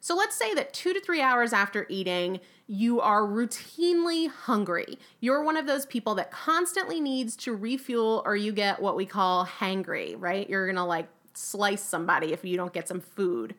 So 0.00 0.16
let's 0.16 0.34
say 0.34 0.54
that 0.54 0.72
two 0.72 0.94
to 0.94 1.00
three 1.02 1.20
hours 1.20 1.52
after 1.52 1.84
eating, 1.90 2.40
you 2.66 2.98
are 3.02 3.20
routinely 3.20 4.30
hungry. 4.30 4.98
You're 5.20 5.42
one 5.42 5.58
of 5.58 5.66
those 5.66 5.84
people 5.84 6.14
that 6.14 6.30
constantly 6.30 7.02
needs 7.02 7.36
to 7.36 7.54
refuel, 7.54 8.22
or 8.24 8.34
you 8.34 8.50
get 8.50 8.80
what 8.80 8.96
we 8.96 9.04
call 9.04 9.44
hangry, 9.44 10.14
right? 10.18 10.48
You're 10.48 10.66
gonna 10.66 10.86
like 10.86 11.08
slice 11.34 11.82
somebody 11.82 12.32
if 12.32 12.46
you 12.46 12.56
don't 12.56 12.72
get 12.72 12.88
some 12.88 13.02
food. 13.02 13.56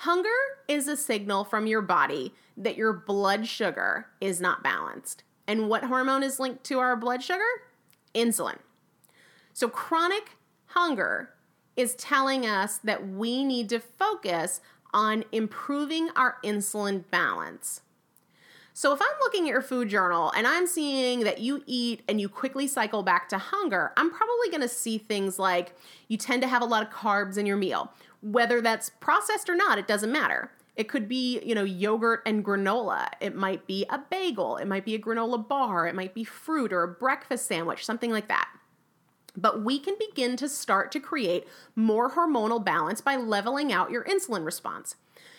Hunger 0.00 0.28
is 0.66 0.88
a 0.88 0.96
signal 0.96 1.44
from 1.44 1.66
your 1.66 1.82
body 1.82 2.32
that 2.56 2.74
your 2.74 2.90
blood 2.90 3.46
sugar 3.46 4.06
is 4.18 4.40
not 4.40 4.62
balanced. 4.62 5.24
And 5.46 5.68
what 5.68 5.84
hormone 5.84 6.22
is 6.22 6.40
linked 6.40 6.64
to 6.64 6.78
our 6.78 6.96
blood 6.96 7.22
sugar? 7.22 7.44
Insulin. 8.14 8.56
So, 9.52 9.68
chronic 9.68 10.38
hunger 10.68 11.34
is 11.76 11.94
telling 11.96 12.46
us 12.46 12.78
that 12.78 13.08
we 13.08 13.44
need 13.44 13.68
to 13.68 13.78
focus 13.78 14.62
on 14.94 15.24
improving 15.32 16.08
our 16.16 16.38
insulin 16.42 17.04
balance. 17.10 17.82
So, 18.72 18.94
if 18.94 19.02
I'm 19.02 19.18
looking 19.20 19.44
at 19.44 19.50
your 19.50 19.60
food 19.60 19.90
journal 19.90 20.32
and 20.34 20.46
I'm 20.46 20.66
seeing 20.66 21.20
that 21.24 21.40
you 21.40 21.62
eat 21.66 22.00
and 22.08 22.18
you 22.18 22.30
quickly 22.30 22.66
cycle 22.66 23.02
back 23.02 23.28
to 23.28 23.36
hunger, 23.36 23.92
I'm 23.98 24.10
probably 24.10 24.48
gonna 24.50 24.66
see 24.66 24.96
things 24.96 25.38
like 25.38 25.74
you 26.08 26.16
tend 26.16 26.40
to 26.40 26.48
have 26.48 26.62
a 26.62 26.64
lot 26.64 26.82
of 26.82 26.90
carbs 26.90 27.36
in 27.36 27.44
your 27.44 27.58
meal, 27.58 27.92
whether 28.22 28.60
that's 28.60 28.90
processed 28.90 29.48
or 29.48 29.54
not, 29.54 29.78
it 29.78 29.86
doesn't 29.86 30.12
matter. 30.12 30.50
It 30.76 30.88
could 30.88 31.08
be, 31.08 31.40
you 31.40 31.54
know, 31.54 31.64
yogurt 31.64 32.22
and 32.24 32.44
granola. 32.44 33.08
It 33.20 33.34
might 33.34 33.66
be 33.66 33.84
a 33.90 33.98
bagel. 33.98 34.56
It 34.56 34.66
might 34.66 34.84
be 34.84 34.94
a 34.94 34.98
granola 34.98 35.46
bar. 35.46 35.86
It 35.86 35.94
might 35.94 36.14
be 36.14 36.24
fruit 36.24 36.72
or 36.72 36.82
a 36.82 36.88
breakfast 36.88 37.46
sandwich, 37.46 37.84
something 37.84 38.10
like 38.10 38.28
that. 38.28 38.48
But 39.36 39.64
we 39.64 39.78
can 39.78 39.94
begin 39.98 40.36
to 40.36 40.48
start 40.48 40.90
to 40.92 41.00
create 41.00 41.46
more 41.76 42.10
hormonal 42.10 42.64
balance 42.64 43.00
by 43.00 43.16
leveling 43.16 43.72
out 43.72 43.90
your 43.90 44.04
insulin 44.04 44.44
response. 44.44 44.96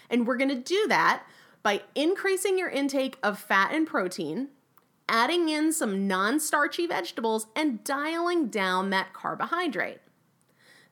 And 0.10 0.28
we're 0.28 0.38
going 0.38 0.50
to 0.50 0.56
do 0.56 0.88
that 0.90 1.24
by 1.64 1.82
increasing 1.96 2.58
your 2.58 2.70
intake 2.70 3.18
of 3.24 3.40
fat 3.40 3.74
and 3.74 3.88
protein, 3.88 4.50
adding 5.08 5.50
in 5.50 5.72
some 5.72 6.08
non 6.08 6.40
starchy 6.40 6.88
vegetables, 6.88 7.48
and 7.56 7.84
dialing 7.84 8.48
down 8.48 8.90
that 8.90 9.14
carbohydrate. 9.14 10.00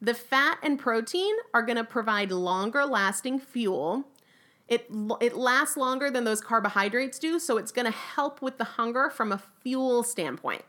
The 0.01 0.13
fat 0.13 0.59
and 0.63 0.79
protein 0.79 1.35
are 1.53 1.61
going 1.61 1.75
to 1.77 1.83
provide 1.83 2.31
longer 2.31 2.85
lasting 2.85 3.39
fuel. 3.39 4.05
It, 4.67 4.89
it 5.19 5.35
lasts 5.35 5.75
longer 5.75 6.09
than 6.09 6.23
those 6.23 6.41
carbohydrates 6.41 7.19
do, 7.19 7.39
so 7.39 7.57
it's 7.57 7.71
going 7.71 7.85
to 7.85 7.91
help 7.91 8.41
with 8.41 8.57
the 8.57 8.63
hunger 8.63 9.09
from 9.09 9.31
a 9.31 9.41
fuel 9.61 10.03
standpoint. 10.03 10.63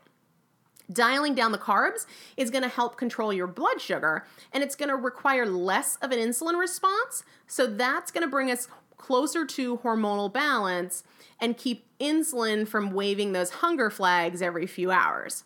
Dialing 0.91 1.35
down 1.35 1.51
the 1.51 1.57
carbs 1.57 2.05
is 2.35 2.49
going 2.49 2.63
to 2.63 2.69
help 2.69 2.97
control 2.97 3.31
your 3.31 3.47
blood 3.47 3.79
sugar 3.79 4.25
and 4.51 4.61
it's 4.61 4.75
going 4.75 4.89
to 4.89 4.95
require 4.95 5.45
less 5.45 5.95
of 5.97 6.11
an 6.11 6.19
insulin 6.19 6.59
response. 6.59 7.23
So 7.47 7.65
that's 7.65 8.11
going 8.11 8.23
to 8.23 8.29
bring 8.29 8.51
us 8.51 8.67
closer 8.97 9.45
to 9.45 9.77
hormonal 9.77 10.31
balance 10.31 11.03
and 11.39 11.57
keep 11.57 11.85
insulin 11.99 12.67
from 12.67 12.91
waving 12.91 13.31
those 13.31 13.51
hunger 13.51 13.89
flags 13.89 14.41
every 14.41 14.67
few 14.67 14.91
hours. 14.91 15.45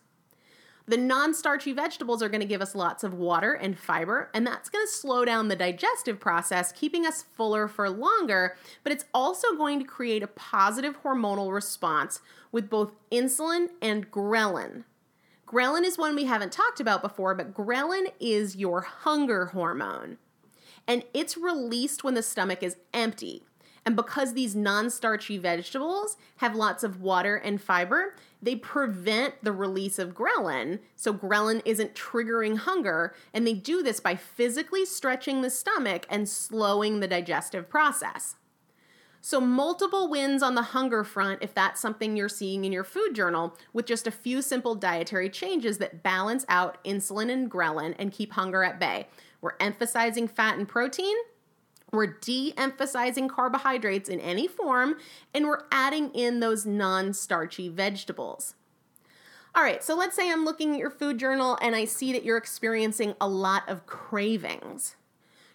The 0.88 0.98
non 0.98 1.34
starchy 1.34 1.74
vegetables 1.74 2.22
are 2.22 2.30
going 2.30 2.42
to 2.42 2.48
give 2.48 2.62
us 2.62 2.76
lots 2.76 3.04
of 3.04 3.14
water 3.14 3.54
and 3.54 3.78
fiber, 3.78 4.30
and 4.36 4.46
that's 4.46 4.70
going 4.70 4.86
to 4.86 4.92
slow 4.92 5.26
down 5.26 5.48
the 5.48 5.56
digestive 5.56 6.20
process, 6.20 6.72
keeping 6.72 7.08
us 7.08 7.24
fuller 7.24 7.68
for 7.68 7.90
longer. 7.90 8.56
But 8.84 8.94
it's 8.94 9.06
also 9.14 9.56
going 9.56 9.80
to 9.80 9.86
create 9.86 10.22
a 10.22 10.28
positive 10.28 11.02
hormonal 11.02 11.52
response 11.52 12.22
with 12.52 12.70
both 12.70 12.94
insulin 13.12 13.70
and 13.82 14.12
ghrelin. 14.12 14.84
Ghrelin 15.48 15.84
is 15.84 15.98
one 15.98 16.16
we 16.16 16.26
haven't 16.26 16.52
talked 16.52 16.80
about 16.80 17.02
before, 17.02 17.34
but 17.34 17.54
ghrelin 17.54 18.12
is 18.20 18.56
your 18.56 18.82
hunger 18.82 19.48
hormone. 19.48 20.18
And 20.88 21.04
it's 21.16 21.36
released 21.36 22.04
when 22.04 22.14
the 22.14 22.22
stomach 22.22 22.62
is 22.62 22.78
empty. 22.94 23.44
And 23.86 23.96
because 23.96 24.34
these 24.34 24.56
non 24.56 24.90
starchy 24.90 25.38
vegetables 25.38 26.18
have 26.38 26.56
lots 26.56 26.84
of 26.84 27.02
water 27.02 27.36
and 27.36 27.62
fiber, 27.62 28.16
they 28.42 28.56
prevent 28.56 29.44
the 29.44 29.52
release 29.52 30.00
of 30.00 30.16
ghrelin. 30.16 30.80
So 30.96 31.14
ghrelin 31.14 31.62
isn't 31.66 31.94
triggering 31.94 32.58
hunger. 32.58 33.14
And 33.34 33.46
they 33.46 33.54
do 33.54 33.84
this 33.84 34.00
by 34.00 34.16
physically 34.16 34.86
stretching 34.86 35.42
the 35.42 35.52
stomach 35.52 36.06
and 36.10 36.28
slowing 36.28 37.00
the 37.00 37.08
digestive 37.08 37.70
process. 37.70 38.36
So, 39.22 39.42
multiple 39.42 40.08
wins 40.08 40.44
on 40.44 40.54
the 40.54 40.62
hunger 40.62 41.04
front 41.04 41.42
if 41.42 41.52
that's 41.52 41.82
something 41.82 42.16
you're 42.16 42.30
seeing 42.30 42.64
in 42.64 42.72
your 42.72 42.84
food 42.84 43.16
journal, 43.16 43.58
with 43.74 43.88
just 43.88 44.06
a 44.06 44.12
few 44.12 44.44
simple 44.44 44.76
dietary 44.76 45.32
changes 45.32 45.80
that 45.80 46.04
balance 46.04 46.46
out 46.48 46.78
insulin 46.84 47.32
and 47.32 47.50
ghrelin 47.50 47.96
and 47.98 48.12
keep 48.12 48.34
hunger 48.34 48.64
at 48.64 48.80
bay. 48.80 49.08
We're 49.42 49.56
emphasizing 49.60 50.28
fat 50.28 50.60
and 50.60 50.68
protein, 50.68 51.16
we're 51.96 52.18
de 52.20 52.54
emphasizing 52.58 53.28
carbohydrates 53.28 54.10
in 54.10 54.20
any 54.20 54.48
form, 54.48 54.96
and 55.34 55.46
we're 55.46 55.64
adding 55.72 56.12
in 56.14 56.40
those 56.40 56.66
non 56.66 57.14
starchy 57.14 57.70
vegetables. 57.70 58.56
All 59.56 59.64
right, 59.64 59.82
so 59.82 59.96
let's 59.96 60.18
say 60.18 60.30
I'm 60.30 60.44
looking 60.44 60.74
at 60.74 60.80
your 60.80 60.90
food 60.90 61.18
journal 61.18 61.58
and 61.62 61.78
I 61.78 61.86
see 61.86 62.12
that 62.12 62.26
you're 62.26 62.36
experiencing 62.36 63.16
a 63.22 63.28
lot 63.28 63.64
of 63.70 63.86
cravings. 63.86 64.98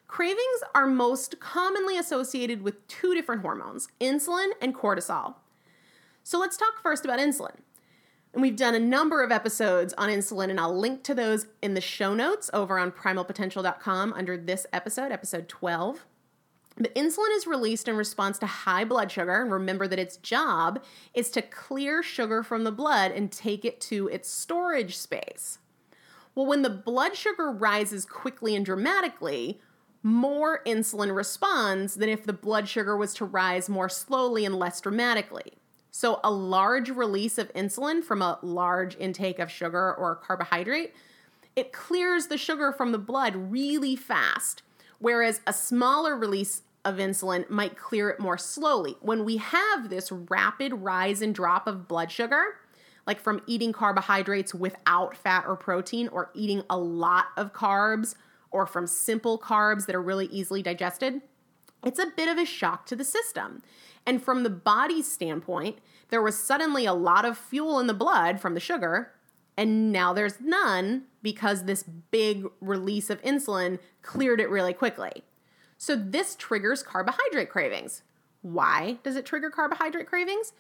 Cravings 0.07 0.63
are 0.75 0.87
most 0.87 1.39
commonly 1.39 1.99
associated 1.99 2.63
with 2.63 2.87
two 2.89 3.15
different 3.15 3.43
hormones 3.43 3.89
insulin 4.01 4.53
and 4.63 4.75
cortisol. 4.75 5.35
So 6.23 6.39
let's 6.39 6.57
talk 6.57 6.83
first 6.83 7.05
about 7.05 7.19
insulin. 7.19 7.57
And 8.33 8.41
we've 8.43 8.57
done 8.57 8.75
a 8.75 8.81
number 8.81 9.23
of 9.23 9.31
episodes 9.31 9.93
on 9.99 10.09
insulin, 10.09 10.51
and 10.51 10.59
I'll 10.59 10.77
link 10.77 11.03
to 11.05 11.15
those 11.15 11.47
in 11.61 11.75
the 11.75 11.81
show 11.81 12.15
notes 12.15 12.49
over 12.53 12.79
on 12.79 12.93
primalpotential.com 12.93 14.13
under 14.15 14.37
this 14.37 14.67
episode, 14.73 15.13
episode 15.13 15.49
12. 15.49 16.07
But 16.81 16.95
insulin 16.95 17.37
is 17.37 17.47
released 17.47 17.89
in 17.89 17.97
response 17.97 18.39
to 18.39 18.47
high 18.47 18.85
blood 18.85 19.13
sugar. 19.13 19.43
And 19.43 19.53
remember 19.53 19.87
that 19.87 19.99
its 19.99 20.17
job 20.17 20.83
is 21.13 21.29
to 21.33 21.43
clear 21.43 22.03
sugar 22.03 22.43
from 22.43 22.65
the 22.65 22.73
blood 22.73 23.13
and 23.13 23.31
take 23.31 23.67
it 23.67 23.83
to 23.83 24.09
its 24.09 24.31
storage 24.31 24.97
space. 24.97 25.59
Well, 26.35 26.47
when 26.47 26.63
the 26.63 26.71
blood 26.71 27.17
sugar 27.17 27.51
rises 27.51 28.07
quickly 28.07 28.57
and 28.57 28.65
dramatically, 28.65 29.61
more 30.03 30.63
insulin 30.65 31.15
responds 31.15 31.97
than 31.97 32.09
if 32.09 32.25
the 32.25 32.33
blood 32.33 32.67
sugar 32.67 32.97
was 32.97 33.13
to 33.15 33.27
rise 33.27 33.69
more 33.69 33.91
slowly 33.91 34.47
and 34.47 34.55
less 34.55 34.81
dramatically. 34.81 35.59
So, 35.91 36.21
a 36.25 36.31
large 36.31 36.89
release 36.89 37.37
of 37.37 37.53
insulin 37.53 38.03
from 38.03 38.23
a 38.23 38.39
large 38.41 38.97
intake 38.97 39.39
of 39.39 39.51
sugar 39.51 39.93
or 39.93 40.15
carbohydrate, 40.15 40.95
it 41.57 41.73
clears 41.73 42.29
the 42.29 42.39
sugar 42.39 42.73
from 42.73 42.93
the 42.93 42.99
blood 42.99 43.35
really 43.37 43.97
fast 43.97 44.63
whereas 45.01 45.41
a 45.47 45.53
smaller 45.53 46.17
release 46.17 46.63
of 46.85 46.97
insulin 46.97 47.49
might 47.51 47.77
clear 47.77 48.11
it 48.11 48.21
more 48.21 48.39
slowly. 48.39 48.97
When 49.01 49.25
we 49.25 49.37
have 49.39 49.91
this 49.91 50.11
rapid 50.11 50.73
rise 50.75 51.23
and 51.23 51.35
drop 51.35 51.67
of 51.67 51.87
blood 51.89 52.11
sugar, 52.11 52.57
like 53.07 53.21
from 53.21 53.43
eating 53.47 53.73
carbohydrates 53.73 54.55
without 54.55 55.17
fat 55.17 55.45
or 55.47 55.57
protein, 55.57 56.09
or 56.09 56.31
eating 56.35 56.63
a 56.71 56.79
lot 56.79 57.27
of 57.37 57.53
carbs, 57.53 58.15
or 58.51 58.67
from 58.67 58.87
simple 58.87 59.39
carbs 59.39 59.87
that 59.87 59.95
are 59.95 60.03
really 60.03 60.27
easily 60.27 60.63
digested, 60.63 61.23
it's 61.85 61.99
a 61.99 62.13
bit 62.17 62.29
of 62.29 62.39
a 62.39 62.45
shock 62.45 62.87
to 62.87 62.97
the 62.97 63.05
system. 63.05 63.63
And 64.07 64.23
from 64.23 64.43
the 64.43 64.51
body's 64.51 65.11
standpoint, 65.11 65.79
there 66.09 66.23
was 66.23 66.37
suddenly 66.37 66.85
a 66.87 66.93
lot 66.93 67.25
of 67.25 67.39
fuel 67.39 67.79
in 67.79 67.87
the 67.87 67.95
blood 67.95 68.41
from 68.41 68.55
the 68.55 68.61
sugar, 68.61 69.13
and 69.57 69.93
now 69.93 70.13
there's 70.13 70.41
none 70.41 71.05
because 71.23 71.65
this 71.65 71.83
big 71.83 72.47
release 72.61 73.11
of 73.11 73.21
insulin 73.23 73.79
cleared 74.03 74.41
it 74.41 74.49
really 74.49 74.73
quickly. 74.73 75.23
So 75.81 75.97
this 75.97 76.37
triggers 76.37 76.83
carbohydrate 76.83 77.49
cravings. 77.49 78.03
Why 78.43 78.99
does 79.03 79.17
it 79.17 79.25
trigger 79.25 79.49
carbohydrate 79.49 80.07
cravings? 80.07 80.53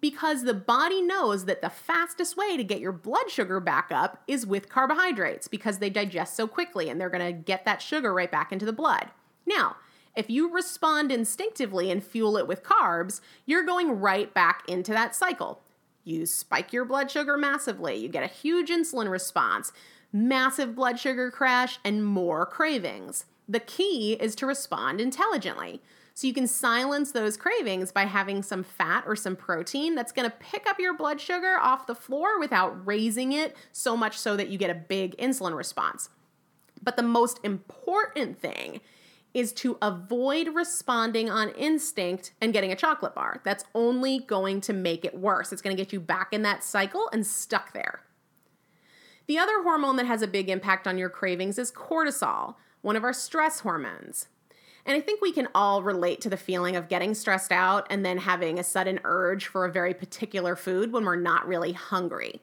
Because 0.00 0.44
the 0.44 0.54
body 0.54 1.02
knows 1.02 1.46
that 1.46 1.60
the 1.60 1.68
fastest 1.68 2.36
way 2.36 2.56
to 2.56 2.62
get 2.62 2.78
your 2.78 2.92
blood 2.92 3.28
sugar 3.28 3.58
back 3.58 3.88
up 3.90 4.22
is 4.28 4.46
with 4.46 4.68
carbohydrates 4.68 5.48
because 5.48 5.78
they 5.78 5.90
digest 5.90 6.36
so 6.36 6.46
quickly 6.46 6.88
and 6.88 7.00
they're 7.00 7.10
to 7.10 7.32
get 7.32 7.64
that 7.64 7.82
sugar 7.82 8.14
right 8.14 8.30
back 8.30 8.52
into 8.52 8.64
the 8.64 8.72
blood. 8.72 9.08
Now, 9.44 9.74
if 10.14 10.30
you 10.30 10.48
respond 10.54 11.10
instinctively 11.10 11.90
and 11.90 12.02
fuel 12.02 12.36
it 12.36 12.46
with 12.46 12.62
carbs, 12.62 13.20
you're 13.46 13.66
going 13.66 13.98
right 13.98 14.32
back 14.32 14.62
into 14.68 14.92
that 14.92 15.16
cycle. 15.16 15.62
You 16.04 16.26
spike 16.26 16.72
your 16.72 16.84
blood 16.84 17.10
sugar 17.10 17.36
massively, 17.36 17.96
you 17.96 18.08
get 18.08 18.22
a 18.22 18.32
huge 18.32 18.70
insulin 18.70 19.10
response, 19.10 19.72
massive 20.12 20.76
blood 20.76 21.00
sugar 21.00 21.32
crash, 21.32 21.80
and 21.84 22.06
more 22.06 22.46
cravings. 22.46 23.24
The 23.50 23.58
key 23.58 24.12
is 24.12 24.36
to 24.36 24.46
respond 24.46 25.00
intelligently. 25.00 25.82
So 26.14 26.28
you 26.28 26.32
can 26.32 26.46
silence 26.46 27.10
those 27.10 27.36
cravings 27.36 27.90
by 27.90 28.04
having 28.04 28.44
some 28.44 28.62
fat 28.62 29.02
or 29.08 29.16
some 29.16 29.34
protein 29.34 29.96
that's 29.96 30.12
going 30.12 30.30
to 30.30 30.36
pick 30.36 30.68
up 30.68 30.78
your 30.78 30.96
blood 30.96 31.20
sugar 31.20 31.58
off 31.60 31.88
the 31.88 31.94
floor 31.96 32.38
without 32.38 32.86
raising 32.86 33.32
it 33.32 33.56
so 33.72 33.96
much 33.96 34.16
so 34.16 34.36
that 34.36 34.50
you 34.50 34.58
get 34.58 34.70
a 34.70 34.74
big 34.74 35.16
insulin 35.16 35.56
response. 35.56 36.10
But 36.80 36.96
the 36.96 37.02
most 37.02 37.40
important 37.42 38.38
thing 38.38 38.80
is 39.34 39.52
to 39.54 39.78
avoid 39.82 40.54
responding 40.54 41.28
on 41.28 41.48
instinct 41.50 42.32
and 42.40 42.52
getting 42.52 42.70
a 42.70 42.76
chocolate 42.76 43.16
bar. 43.16 43.40
That's 43.44 43.64
only 43.74 44.20
going 44.20 44.60
to 44.62 44.72
make 44.72 45.04
it 45.04 45.18
worse. 45.18 45.52
It's 45.52 45.62
going 45.62 45.76
to 45.76 45.82
get 45.82 45.92
you 45.92 45.98
back 45.98 46.32
in 46.32 46.42
that 46.42 46.62
cycle 46.62 47.08
and 47.12 47.26
stuck 47.26 47.72
there. 47.72 48.02
The 49.26 49.38
other 49.38 49.62
hormone 49.62 49.96
that 49.96 50.06
has 50.06 50.22
a 50.22 50.28
big 50.28 50.48
impact 50.48 50.86
on 50.86 50.98
your 50.98 51.10
cravings 51.10 51.58
is 51.58 51.72
cortisol, 51.72 52.56
one 52.82 52.96
of 52.96 53.04
our 53.04 53.12
stress 53.12 53.60
hormones. 53.60 54.28
And 54.86 54.96
I 54.96 55.00
think 55.00 55.20
we 55.20 55.32
can 55.32 55.48
all 55.54 55.82
relate 55.82 56.20
to 56.22 56.30
the 56.30 56.36
feeling 56.36 56.74
of 56.74 56.88
getting 56.88 57.14
stressed 57.14 57.52
out 57.52 57.86
and 57.90 58.04
then 58.04 58.18
having 58.18 58.58
a 58.58 58.64
sudden 58.64 59.00
urge 59.04 59.46
for 59.46 59.64
a 59.64 59.72
very 59.72 59.94
particular 59.94 60.56
food 60.56 60.92
when 60.92 61.04
we're 61.04 61.16
not 61.16 61.46
really 61.46 61.72
hungry. 61.72 62.40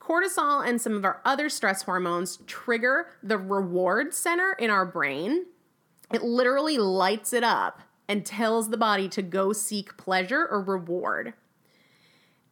Cortisol 0.00 0.66
and 0.66 0.80
some 0.80 0.94
of 0.94 1.04
our 1.04 1.20
other 1.24 1.48
stress 1.48 1.82
hormones 1.82 2.38
trigger 2.46 3.06
the 3.22 3.38
reward 3.38 4.14
center 4.14 4.52
in 4.58 4.70
our 4.70 4.86
brain, 4.86 5.46
it 6.12 6.22
literally 6.22 6.78
lights 6.78 7.32
it 7.32 7.44
up 7.44 7.82
and 8.08 8.26
tells 8.26 8.68
the 8.68 8.76
body 8.76 9.08
to 9.08 9.22
go 9.22 9.52
seek 9.52 9.96
pleasure 9.96 10.46
or 10.50 10.60
reward. 10.60 11.34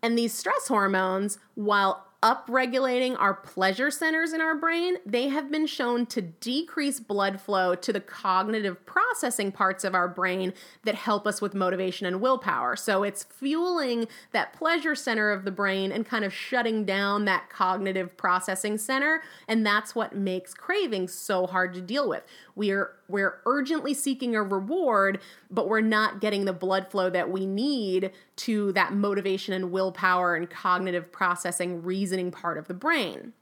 And 0.03 0.17
these 0.17 0.33
stress 0.33 0.69
hormones, 0.69 1.39
while 1.55 2.07
upregulating 2.23 3.17
our 3.19 3.33
pleasure 3.33 3.91
centers 3.91 4.33
in 4.35 4.41
our 4.41 4.55
brain, 4.55 4.97
they 5.07 5.29
have 5.29 5.51
been 5.51 5.67
shown 5.67 6.05
to 6.07 6.21
decrease 6.21 7.01
blood 7.01 7.41
flow 7.41 7.75
to 7.75 7.93
the 7.93 8.01
cognitive 8.01 8.85
processing 8.85 9.51
parts 9.51 9.85
of 9.85 9.95
our 9.95 10.07
brain 10.07 10.53
that 10.85 10.95
help 10.95 11.27
us 11.27 11.41
with 11.41 11.55
motivation 11.55 12.07
and 12.07 12.21
willpower. 12.21 12.77
So 12.77 13.03
it's 13.03 13.25
fueling 13.25 14.07
that 14.33 14.53
pleasure 14.53 14.95
center 14.95 15.31
of 15.31 15.45
the 15.45 15.51
brain 15.51 15.93
and 15.93 16.05
kind 16.05 16.25
of 16.25 16.33
shutting 16.33 16.85
down 16.85 17.25
that 17.25 17.49
cognitive 17.49 18.17
processing 18.19 18.77
center. 18.77 19.23
And 19.49 19.65
that's 19.65 19.95
what 19.95 20.15
makes 20.15 20.53
cravings 20.53 21.15
so 21.15 21.47
hard 21.47 21.73
to 21.75 21.81
deal 21.81 22.09
with. 22.09 22.25
We're 22.55 22.93
we're 23.09 23.41
urgently 23.45 23.93
seeking 23.93 24.37
a 24.37 24.43
reward, 24.43 25.21
but 25.51 25.69
we're 25.69 25.81
not 25.81 26.21
getting 26.21 26.45
the 26.45 26.53
blood 26.53 26.91
flow 26.91 27.11
that 27.11 27.31
we 27.31 27.45
need 27.45 28.13
to 28.41 28.73
that 28.73 28.93
motivation 28.93 29.53
and 29.55 29.71
willpower 29.71 30.35
and 30.35 30.49
cognitive 30.49 31.13
processing 31.13 31.83
reasoning 31.83 32.31
part 32.31 32.59
of 32.59 32.69
the 32.69 32.75
brain. 32.75 33.33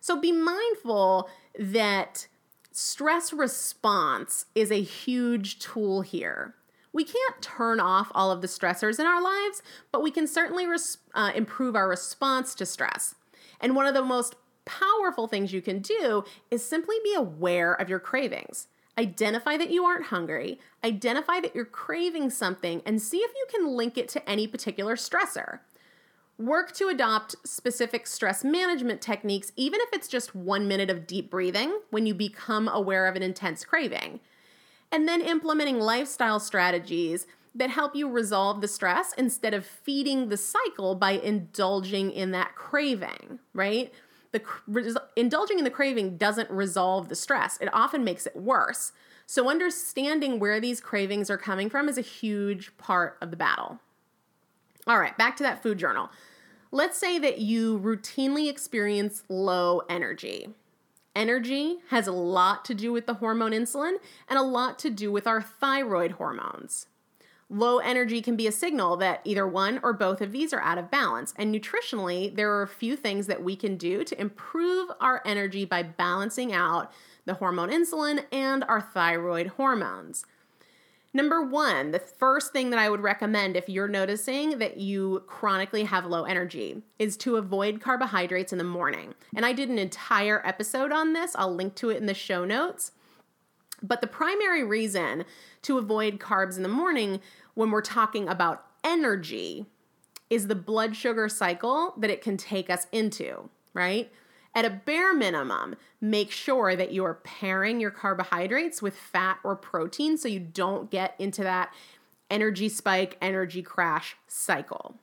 So 0.00 0.20
be 0.20 0.32
mindful 0.32 1.28
that 1.58 2.26
stress 2.72 3.32
response 3.32 4.46
is 4.54 4.70
a 4.70 4.82
huge 4.82 5.58
tool 5.58 6.02
here. 6.02 6.54
We 6.92 7.04
can't 7.04 7.42
turn 7.42 7.80
off 7.80 8.10
all 8.14 8.30
of 8.30 8.40
the 8.40 8.48
stressors 8.48 8.98
in 8.98 9.06
our 9.06 9.22
lives, 9.22 9.62
but 9.92 10.02
we 10.02 10.10
can 10.10 10.26
certainly 10.26 10.66
res- 10.66 10.98
uh, 11.14 11.32
improve 11.34 11.76
our 11.76 11.88
response 11.88 12.54
to 12.54 12.66
stress. 12.66 13.14
And 13.60 13.76
one 13.76 13.86
of 13.86 13.94
the 13.94 14.02
most 14.02 14.34
powerful 14.64 15.28
things 15.28 15.52
you 15.52 15.62
can 15.62 15.80
do 15.80 16.24
is 16.50 16.64
simply 16.64 16.96
be 17.04 17.14
aware 17.14 17.74
of 17.74 17.88
your 17.88 18.00
cravings. 18.00 18.68
Identify 18.98 19.58
that 19.58 19.70
you 19.70 19.84
aren't 19.84 20.06
hungry, 20.06 20.58
identify 20.82 21.40
that 21.40 21.54
you're 21.54 21.66
craving 21.66 22.30
something, 22.30 22.80
and 22.86 23.00
see 23.00 23.18
if 23.18 23.30
you 23.34 23.46
can 23.50 23.68
link 23.68 23.98
it 23.98 24.08
to 24.10 24.28
any 24.28 24.46
particular 24.46 24.96
stressor. 24.96 25.60
Work 26.38 26.72
to 26.72 26.88
adopt 26.88 27.36
specific 27.44 28.06
stress 28.06 28.44
management 28.44 29.00
techniques, 29.00 29.52
even 29.56 29.80
if 29.82 29.88
it's 29.92 30.08
just 30.08 30.34
one 30.34 30.68
minute 30.68 30.90
of 30.90 31.06
deep 31.06 31.30
breathing 31.30 31.80
when 31.90 32.06
you 32.06 32.14
become 32.14 32.68
aware 32.68 33.06
of 33.06 33.16
an 33.16 33.22
intense 33.22 33.64
craving. 33.64 34.20
And 34.92 35.08
then 35.08 35.20
implementing 35.20 35.78
lifestyle 35.78 36.40
strategies 36.40 37.26
that 37.54 37.70
help 37.70 37.96
you 37.96 38.08
resolve 38.08 38.60
the 38.60 38.68
stress 38.68 39.14
instead 39.16 39.54
of 39.54 39.64
feeding 39.64 40.28
the 40.28 40.36
cycle 40.36 40.94
by 40.94 41.12
indulging 41.12 42.12
in 42.12 42.30
that 42.32 42.54
craving, 42.54 43.40
right? 43.54 43.92
The 44.36 45.02
indulging 45.16 45.58
in 45.58 45.64
the 45.64 45.70
craving 45.70 46.16
doesn't 46.16 46.50
resolve 46.50 47.08
the 47.08 47.16
stress. 47.16 47.58
It 47.60 47.68
often 47.72 48.04
makes 48.04 48.26
it 48.26 48.36
worse. 48.36 48.92
So 49.26 49.50
understanding 49.50 50.38
where 50.38 50.60
these 50.60 50.80
cravings 50.80 51.30
are 51.30 51.38
coming 51.38 51.68
from 51.68 51.88
is 51.88 51.98
a 51.98 52.02
huge 52.02 52.76
part 52.76 53.18
of 53.20 53.30
the 53.30 53.36
battle. 53.36 53.80
All 54.86 55.00
right, 55.00 55.16
back 55.18 55.36
to 55.36 55.42
that 55.42 55.62
food 55.62 55.78
journal. 55.78 56.10
Let's 56.70 56.98
say 56.98 57.18
that 57.18 57.38
you 57.38 57.78
routinely 57.78 58.48
experience 58.48 59.24
low 59.28 59.82
energy. 59.88 60.48
Energy 61.16 61.78
has 61.88 62.06
a 62.06 62.12
lot 62.12 62.64
to 62.66 62.74
do 62.74 62.92
with 62.92 63.06
the 63.06 63.14
hormone 63.14 63.52
insulin 63.52 63.94
and 64.28 64.38
a 64.38 64.42
lot 64.42 64.78
to 64.80 64.90
do 64.90 65.10
with 65.10 65.26
our 65.26 65.40
thyroid 65.40 66.12
hormones. 66.12 66.86
Low 67.48 67.78
energy 67.78 68.20
can 68.20 68.34
be 68.34 68.48
a 68.48 68.52
signal 68.52 68.96
that 68.96 69.20
either 69.24 69.46
one 69.46 69.78
or 69.84 69.92
both 69.92 70.20
of 70.20 70.32
these 70.32 70.52
are 70.52 70.60
out 70.60 70.78
of 70.78 70.90
balance. 70.90 71.32
And 71.36 71.54
nutritionally, 71.54 72.34
there 72.34 72.52
are 72.52 72.62
a 72.62 72.68
few 72.68 72.96
things 72.96 73.28
that 73.28 73.42
we 73.42 73.54
can 73.54 73.76
do 73.76 74.02
to 74.02 74.20
improve 74.20 74.90
our 75.00 75.22
energy 75.24 75.64
by 75.64 75.84
balancing 75.84 76.52
out 76.52 76.90
the 77.24 77.34
hormone 77.34 77.70
insulin 77.70 78.24
and 78.32 78.64
our 78.64 78.80
thyroid 78.80 79.48
hormones. 79.48 80.24
Number 81.14 81.40
one, 81.40 81.92
the 81.92 81.98
first 81.98 82.52
thing 82.52 82.70
that 82.70 82.78
I 82.78 82.90
would 82.90 83.00
recommend 83.00 83.56
if 83.56 83.68
you're 83.68 83.88
noticing 83.88 84.58
that 84.58 84.76
you 84.76 85.22
chronically 85.26 85.84
have 85.84 86.04
low 86.04 86.24
energy 86.24 86.82
is 86.98 87.16
to 87.18 87.36
avoid 87.36 87.80
carbohydrates 87.80 88.52
in 88.52 88.58
the 88.58 88.64
morning. 88.64 89.14
And 89.34 89.46
I 89.46 89.52
did 89.52 89.70
an 89.70 89.78
entire 89.78 90.42
episode 90.44 90.92
on 90.92 91.12
this, 91.14 91.34
I'll 91.36 91.54
link 91.54 91.74
to 91.76 91.90
it 91.90 91.96
in 91.96 92.06
the 92.06 92.12
show 92.12 92.44
notes. 92.44 92.92
But 93.82 94.00
the 94.00 94.06
primary 94.06 94.64
reason 94.64 95.24
to 95.62 95.78
avoid 95.78 96.18
carbs 96.18 96.56
in 96.56 96.62
the 96.62 96.68
morning 96.68 97.20
when 97.54 97.70
we're 97.70 97.82
talking 97.82 98.28
about 98.28 98.64
energy 98.84 99.66
is 100.30 100.46
the 100.46 100.54
blood 100.54 100.96
sugar 100.96 101.28
cycle 101.28 101.94
that 101.96 102.10
it 102.10 102.22
can 102.22 102.36
take 102.36 102.68
us 102.68 102.86
into, 102.92 103.48
right? 103.74 104.10
At 104.54 104.64
a 104.64 104.70
bare 104.70 105.14
minimum, 105.14 105.76
make 106.00 106.30
sure 106.30 106.74
that 106.76 106.92
you're 106.92 107.20
pairing 107.24 107.78
your 107.78 107.90
carbohydrates 107.90 108.80
with 108.80 108.96
fat 108.96 109.38
or 109.44 109.54
protein 109.54 110.16
so 110.16 110.28
you 110.28 110.40
don't 110.40 110.90
get 110.90 111.14
into 111.18 111.42
that 111.42 111.74
energy 112.30 112.68
spike, 112.68 113.18
energy 113.20 113.62
crash 113.62 114.16
cycle. 114.26 114.96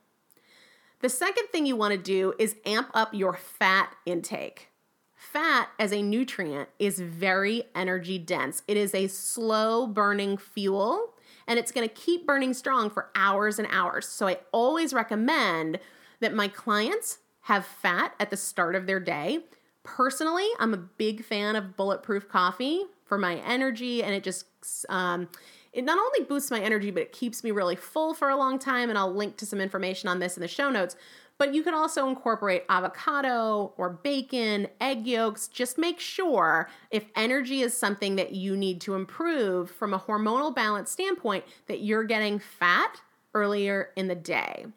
The 1.01 1.09
second 1.09 1.47
thing 1.51 1.65
you 1.65 1.75
want 1.75 1.91
to 1.91 1.97
do 1.97 2.33
is 2.39 2.55
amp 2.65 2.89
up 2.93 3.13
your 3.13 3.33
fat 3.33 3.95
intake. 4.05 4.69
Fat 5.31 5.69
as 5.79 5.93
a 5.93 6.01
nutrient 6.01 6.67
is 6.79 6.99
very 6.99 7.63
energy 7.73 8.19
dense. 8.19 8.61
It 8.67 8.75
is 8.75 8.93
a 8.93 9.07
slow 9.07 9.87
burning 9.87 10.37
fuel 10.37 11.13
and 11.47 11.57
it's 11.57 11.71
going 11.71 11.87
to 11.87 11.93
keep 11.93 12.27
burning 12.27 12.53
strong 12.53 12.89
for 12.89 13.09
hours 13.15 13.57
and 13.57 13.67
hours. 13.71 14.07
So 14.07 14.27
I 14.27 14.39
always 14.51 14.93
recommend 14.93 15.79
that 16.19 16.33
my 16.33 16.49
clients 16.49 17.19
have 17.43 17.65
fat 17.65 18.13
at 18.19 18.31
the 18.31 18.37
start 18.37 18.75
of 18.75 18.85
their 18.85 18.99
day. 18.99 19.39
Personally, 19.83 20.47
I'm 20.59 20.73
a 20.73 20.77
big 20.77 21.23
fan 21.23 21.55
of 21.55 21.77
bulletproof 21.77 22.27
coffee 22.27 22.83
for 23.05 23.17
my 23.17 23.35
energy, 23.37 24.03
and 24.03 24.13
it 24.13 24.23
just 24.23 24.45
um, 24.89 25.29
it 25.73 25.83
not 25.83 25.97
only 25.97 26.27
boosts 26.27 26.51
my 26.51 26.61
energy, 26.61 26.91
but 26.91 27.01
it 27.01 27.11
keeps 27.11 27.43
me 27.43 27.51
really 27.51 27.75
full 27.75 28.13
for 28.13 28.29
a 28.29 28.37
long 28.37 28.59
time. 28.59 28.89
And 28.89 28.97
I'll 28.97 29.13
link 29.13 29.37
to 29.37 29.45
some 29.45 29.59
information 29.59 30.07
on 30.07 30.19
this 30.19 30.37
in 30.37 30.41
the 30.41 30.47
show 30.47 30.69
notes. 30.69 30.95
But 31.39 31.53
you 31.53 31.63
can 31.63 31.73
also 31.73 32.07
incorporate 32.07 32.63
avocado 32.69 33.73
or 33.77 33.89
bacon, 33.89 34.67
egg 34.79 35.07
yolks. 35.07 35.47
Just 35.47 35.77
make 35.77 35.99
sure 35.99 36.69
if 36.91 37.05
energy 37.15 37.61
is 37.61 37.75
something 37.75 38.15
that 38.15 38.33
you 38.33 38.55
need 38.55 38.79
to 38.81 38.95
improve 38.95 39.71
from 39.71 39.93
a 39.93 39.99
hormonal 39.99 40.55
balance 40.55 40.91
standpoint, 40.91 41.43
that 41.67 41.81
you're 41.81 42.03
getting 42.03 42.39
fat 42.39 43.01
earlier 43.33 43.89
in 43.95 44.07
the 44.07 44.15
day. 44.15 44.67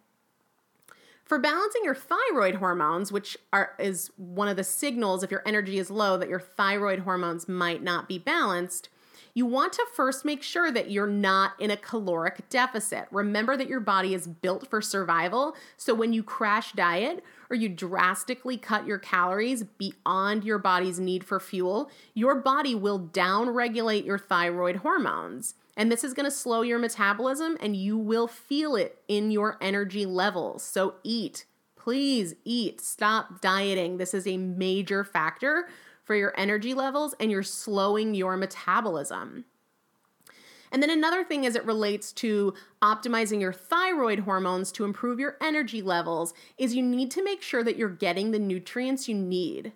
For 1.24 1.38
balancing 1.40 1.82
your 1.84 1.96
thyroid 1.96 2.54
hormones, 2.54 3.10
which 3.10 3.36
are 3.52 3.74
is 3.80 4.12
one 4.16 4.48
of 4.48 4.56
the 4.56 4.64
signals 4.64 5.24
if 5.24 5.30
your 5.30 5.42
energy 5.44 5.78
is 5.78 5.90
low 5.90 6.16
that 6.16 6.28
your 6.28 6.40
thyroid 6.40 7.00
hormones 7.00 7.48
might 7.48 7.82
not 7.82 8.08
be 8.08 8.18
balanced, 8.18 8.88
you 9.36 9.44
want 9.44 9.74
to 9.74 9.84
first 9.94 10.24
make 10.24 10.42
sure 10.42 10.72
that 10.72 10.90
you're 10.90 11.06
not 11.06 11.52
in 11.60 11.70
a 11.70 11.76
caloric 11.76 12.48
deficit. 12.48 13.06
Remember 13.10 13.54
that 13.54 13.68
your 13.68 13.80
body 13.80 14.14
is 14.14 14.26
built 14.26 14.66
for 14.70 14.80
survival. 14.80 15.54
So 15.76 15.92
when 15.92 16.14
you 16.14 16.22
crash 16.22 16.72
diet 16.72 17.22
or 17.50 17.56
you 17.56 17.68
drastically 17.68 18.56
cut 18.56 18.86
your 18.86 18.98
calories 18.98 19.62
beyond 19.62 20.44
your 20.44 20.56
body's 20.56 20.98
need 20.98 21.22
for 21.22 21.38
fuel, 21.38 21.90
your 22.14 22.36
body 22.36 22.74
will 22.74 22.98
downregulate 22.98 24.06
your 24.06 24.18
thyroid 24.18 24.76
hormones. 24.76 25.54
And 25.76 25.92
this 25.92 26.02
is 26.02 26.14
going 26.14 26.24
to 26.24 26.30
slow 26.30 26.62
your 26.62 26.78
metabolism 26.78 27.58
and 27.60 27.76
you 27.76 27.98
will 27.98 28.28
feel 28.28 28.74
it 28.74 29.02
in 29.06 29.30
your 29.30 29.58
energy 29.60 30.06
levels. 30.06 30.62
So 30.62 30.94
eat. 31.04 31.44
Please 31.76 32.36
eat. 32.46 32.80
Stop 32.80 33.42
dieting. 33.42 33.98
This 33.98 34.14
is 34.14 34.26
a 34.26 34.38
major 34.38 35.04
factor 35.04 35.68
for 36.06 36.14
your 36.14 36.32
energy 36.38 36.72
levels 36.72 37.14
and 37.20 37.30
you're 37.30 37.42
slowing 37.42 38.14
your 38.14 38.36
metabolism. 38.38 39.44
And 40.72 40.82
then 40.82 40.90
another 40.90 41.24
thing 41.24 41.44
as 41.46 41.56
it 41.56 41.64
relates 41.64 42.12
to 42.14 42.54
optimizing 42.82 43.40
your 43.40 43.52
thyroid 43.52 44.20
hormones 44.20 44.72
to 44.72 44.84
improve 44.84 45.20
your 45.20 45.36
energy 45.40 45.82
levels 45.82 46.32
is 46.58 46.74
you 46.74 46.82
need 46.82 47.10
to 47.12 47.24
make 47.24 47.42
sure 47.42 47.62
that 47.62 47.76
you're 47.76 47.88
getting 47.88 48.30
the 48.30 48.38
nutrients 48.38 49.08
you 49.08 49.14
need. 49.14 49.72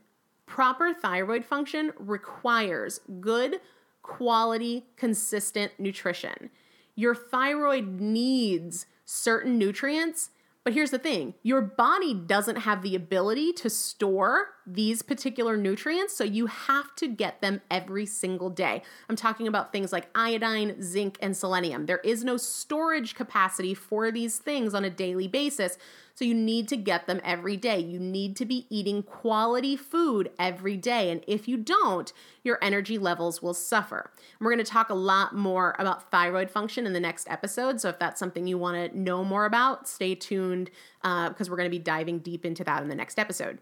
Proper 0.47 0.93
thyroid 0.93 1.45
function 1.45 1.93
requires 1.99 3.01
good 3.21 3.61
quality, 4.03 4.87
consistent 4.97 5.73
nutrition. 5.79 6.51
Your 6.97 7.14
thyroid 7.14 8.01
needs 8.01 8.87
certain 9.05 9.59
nutrients, 9.59 10.31
but 10.64 10.73
here's 10.73 10.90
the 10.90 10.99
thing 10.99 11.35
your 11.43 11.62
body 11.62 12.14
doesn't 12.14 12.57
have 12.57 12.83
the 12.83 12.95
ability 12.95 13.53
to 13.55 13.71
store 13.71 14.49
these 14.66 15.03
particular 15.03 15.57
nutrients, 15.57 16.16
so 16.16 16.25
you 16.25 16.46
have 16.46 16.94
to 16.96 17.09
get 17.09 17.40
them 17.40 17.61
every 17.70 18.07
single 18.07 18.51
day. 18.51 18.83
I'm 19.09 19.16
talking 19.16 19.49
about 19.49 19.73
things 19.73 19.92
like 19.92 20.09
iodine, 20.14 20.83
zinc, 20.83 21.18
and 21.20 21.37
selenium. 21.37 21.87
There 21.87 21.99
is 21.99 22.25
no 22.25 22.37
storage 22.37 23.14
capacity 23.14 23.75
for 23.75 24.11
these 24.11 24.38
things 24.38 24.75
on 24.75 24.85
a 24.85 24.90
daily 24.90 25.29
basis, 25.29 25.79
so 26.14 26.25
you 26.25 26.35
need 26.35 26.68
to 26.68 26.77
get 26.77 27.07
them 27.07 27.20
every 27.25 27.57
day. 27.57 27.79
You 27.79 27.99
need 27.99 28.37
to 28.37 28.44
be 28.44 28.66
eating 28.68 29.03
quality 29.03 29.77
food 29.77 30.31
every 30.38 30.77
day, 30.77 31.11
and 31.11 31.25
if 31.27 31.49
you 31.49 31.57
don't, 31.57 32.12
your 32.42 32.59
energy 32.62 32.99
levels 32.99 33.42
will 33.42 33.55
suffer. 33.55 34.11
we're 34.40 34.53
going 34.53 34.64
to 34.64 34.70
talk 34.70 34.90
a 34.90 34.94
lot 34.94 35.35
more 35.35 35.75
about 35.79 36.11
thyroid 36.11 36.51
function 36.51 36.87
in 36.87 36.92
the 36.92 37.01
next 37.01 37.29
episode, 37.31 37.81
so 37.81 37.88
if 37.88 37.99
that's 37.99 38.18
something 38.18 38.46
you 38.46 38.59
want 38.59 38.92
to 38.92 38.99
know 38.99 39.25
more 39.25 39.46
about, 39.46 39.88
stay 39.88 40.14
tuned 40.14 40.70
because 41.03 41.49
uh, 41.49 41.51
we're 41.51 41.57
going 41.57 41.70
to 41.70 41.70
be 41.70 41.79
diving 41.79 42.18
deep 42.18 42.44
into 42.44 42.62
that 42.64 42.83
in 42.83 42.88
the 42.88 42.94
next 42.94 43.18
episode. 43.18 43.59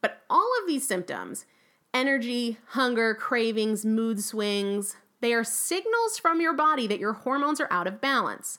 But 0.00 0.22
all 0.28 0.50
of 0.60 0.66
these 0.66 0.86
symptoms 0.86 1.46
energy, 1.92 2.58
hunger, 2.68 3.14
cravings, 3.14 3.84
mood 3.84 4.22
swings 4.22 4.96
they 5.20 5.34
are 5.34 5.44
signals 5.44 6.18
from 6.18 6.40
your 6.40 6.54
body 6.54 6.86
that 6.86 6.98
your 6.98 7.12
hormones 7.12 7.60
are 7.60 7.70
out 7.70 7.86
of 7.86 8.00
balance. 8.00 8.58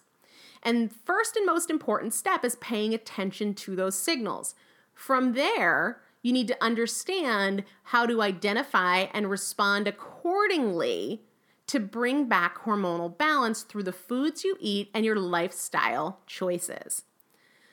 And 0.63 0.91
first 0.93 1.35
and 1.35 1.45
most 1.45 1.69
important 1.69 2.13
step 2.13 2.45
is 2.45 2.55
paying 2.57 2.93
attention 2.93 3.55
to 3.55 3.75
those 3.75 3.95
signals. 3.95 4.53
From 4.93 5.33
there, 5.33 6.01
you 6.21 6.31
need 6.31 6.47
to 6.49 6.63
understand 6.63 7.63
how 7.85 8.05
to 8.05 8.21
identify 8.21 9.07
and 9.11 9.29
respond 9.29 9.87
accordingly 9.87 11.23
to 11.65 11.79
bring 11.79 12.27
back 12.27 12.59
hormonal 12.59 13.17
balance 13.17 13.63
through 13.63 13.83
the 13.83 13.91
foods 13.91 14.43
you 14.43 14.55
eat 14.59 14.91
and 14.93 15.03
your 15.03 15.15
lifestyle 15.15 16.19
choices. 16.27 17.03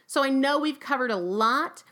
So 0.06 0.22
I 0.24 0.30
know 0.30 0.58
we've 0.58 0.80
covered 0.80 1.10
a 1.10 1.16
lot. 1.16 1.82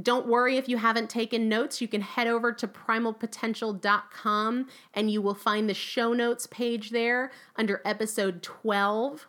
Don't 0.00 0.26
worry 0.26 0.56
if 0.56 0.68
you 0.68 0.78
haven't 0.78 1.10
taken 1.10 1.48
notes. 1.48 1.82
You 1.82 1.88
can 1.88 2.00
head 2.00 2.26
over 2.26 2.52
to 2.52 2.66
primalpotential.com 2.66 4.66
and 4.94 5.10
you 5.10 5.20
will 5.20 5.34
find 5.34 5.68
the 5.68 5.74
show 5.74 6.14
notes 6.14 6.46
page 6.46 6.90
there 6.90 7.30
under 7.56 7.82
episode 7.84 8.42
12. 8.42 9.26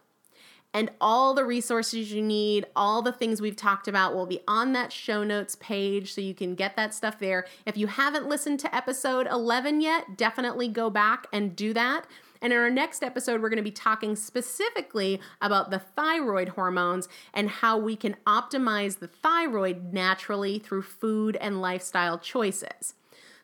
And 0.75 0.89
all 0.99 1.35
the 1.35 1.45
resources 1.45 2.11
you 2.11 2.21
need, 2.21 2.65
all 2.75 3.03
the 3.03 3.11
things 3.11 3.41
we've 3.41 3.55
talked 3.55 3.87
about 3.87 4.15
will 4.15 4.25
be 4.25 4.39
on 4.47 4.73
that 4.73 4.91
show 4.91 5.23
notes 5.23 5.55
page 5.59 6.13
so 6.13 6.21
you 6.21 6.33
can 6.33 6.55
get 6.55 6.75
that 6.77 6.95
stuff 6.95 7.19
there. 7.19 7.45
If 7.65 7.77
you 7.77 7.85
haven't 7.85 8.27
listened 8.27 8.59
to 8.61 8.75
episode 8.75 9.27
11 9.27 9.81
yet, 9.81 10.17
definitely 10.17 10.69
go 10.69 10.89
back 10.89 11.27
and 11.31 11.55
do 11.55 11.73
that. 11.73 12.07
And 12.43 12.51
in 12.51 12.59
our 12.59 12.69
next 12.69 13.01
episode, 13.01 13.41
we're 13.41 13.49
going 13.49 13.57
to 13.57 13.63
be 13.63 13.71
talking 13.71 14.17
specifically 14.17 15.21
about 15.41 15.71
the 15.71 15.79
thyroid 15.79 16.49
hormones 16.49 17.07
and 17.33 17.49
how 17.49 17.77
we 17.77 17.95
can 17.95 18.17
optimize 18.27 18.99
the 18.99 19.07
thyroid 19.07 19.93
naturally 19.93 20.59
through 20.59 20.81
food 20.81 21.37
and 21.37 21.61
lifestyle 21.61 22.19
choices. 22.19 22.95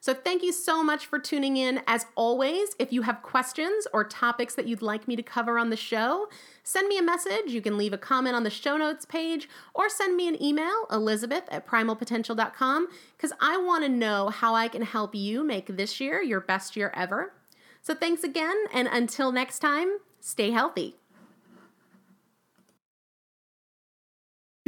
So, 0.02 0.14
thank 0.14 0.44
you 0.44 0.54
so 0.54 0.82
much 0.82 1.06
for 1.06 1.20
tuning 1.20 1.58
in. 1.58 1.82
As 1.88 2.06
always, 2.16 2.76
if 2.80 2.94
you 2.94 3.02
have 3.02 3.22
questions 3.22 3.86
or 3.94 4.04
topics 4.04 4.56
that 4.56 4.68
you'd 4.68 4.82
like 4.82 5.08
me 5.08 5.16
to 5.16 5.24
cover 5.24 5.58
on 5.58 5.70
the 5.70 5.76
show, 5.76 6.30
send 6.64 6.88
me 6.88 6.98
a 6.98 7.02
message. 7.02 7.48
You 7.52 7.62
can 7.62 7.78
leave 7.78 7.92
a 7.94 7.98
comment 7.98 8.36
on 8.36 8.44
the 8.44 8.50
show 8.50 8.78
notes 8.78 9.06
page 9.06 9.50
or 9.74 9.90
send 9.90 10.16
me 10.16 10.28
an 10.28 10.42
email, 10.42 10.88
elizabeth 10.92 11.44
at 11.50 11.68
primalpotential.com, 11.68 12.88
because 13.16 13.34
I 13.42 13.58
want 13.58 13.84
to 13.84 13.90
know 13.90 14.30
how 14.30 14.56
I 14.56 14.70
can 14.70 14.84
help 14.84 15.16
you 15.16 15.44
make 15.44 15.68
this 15.68 16.00
year 16.00 16.22
your 16.22 16.42
best 16.42 16.78
year 16.78 16.92
ever. 16.96 17.34
So 17.82 17.96
thanks 17.96 18.24
again, 18.24 18.66
and 18.74 18.88
until 18.88 19.32
next 19.32 19.60
time, 19.60 19.98
stay 20.20 20.52
healthy. 20.52 20.99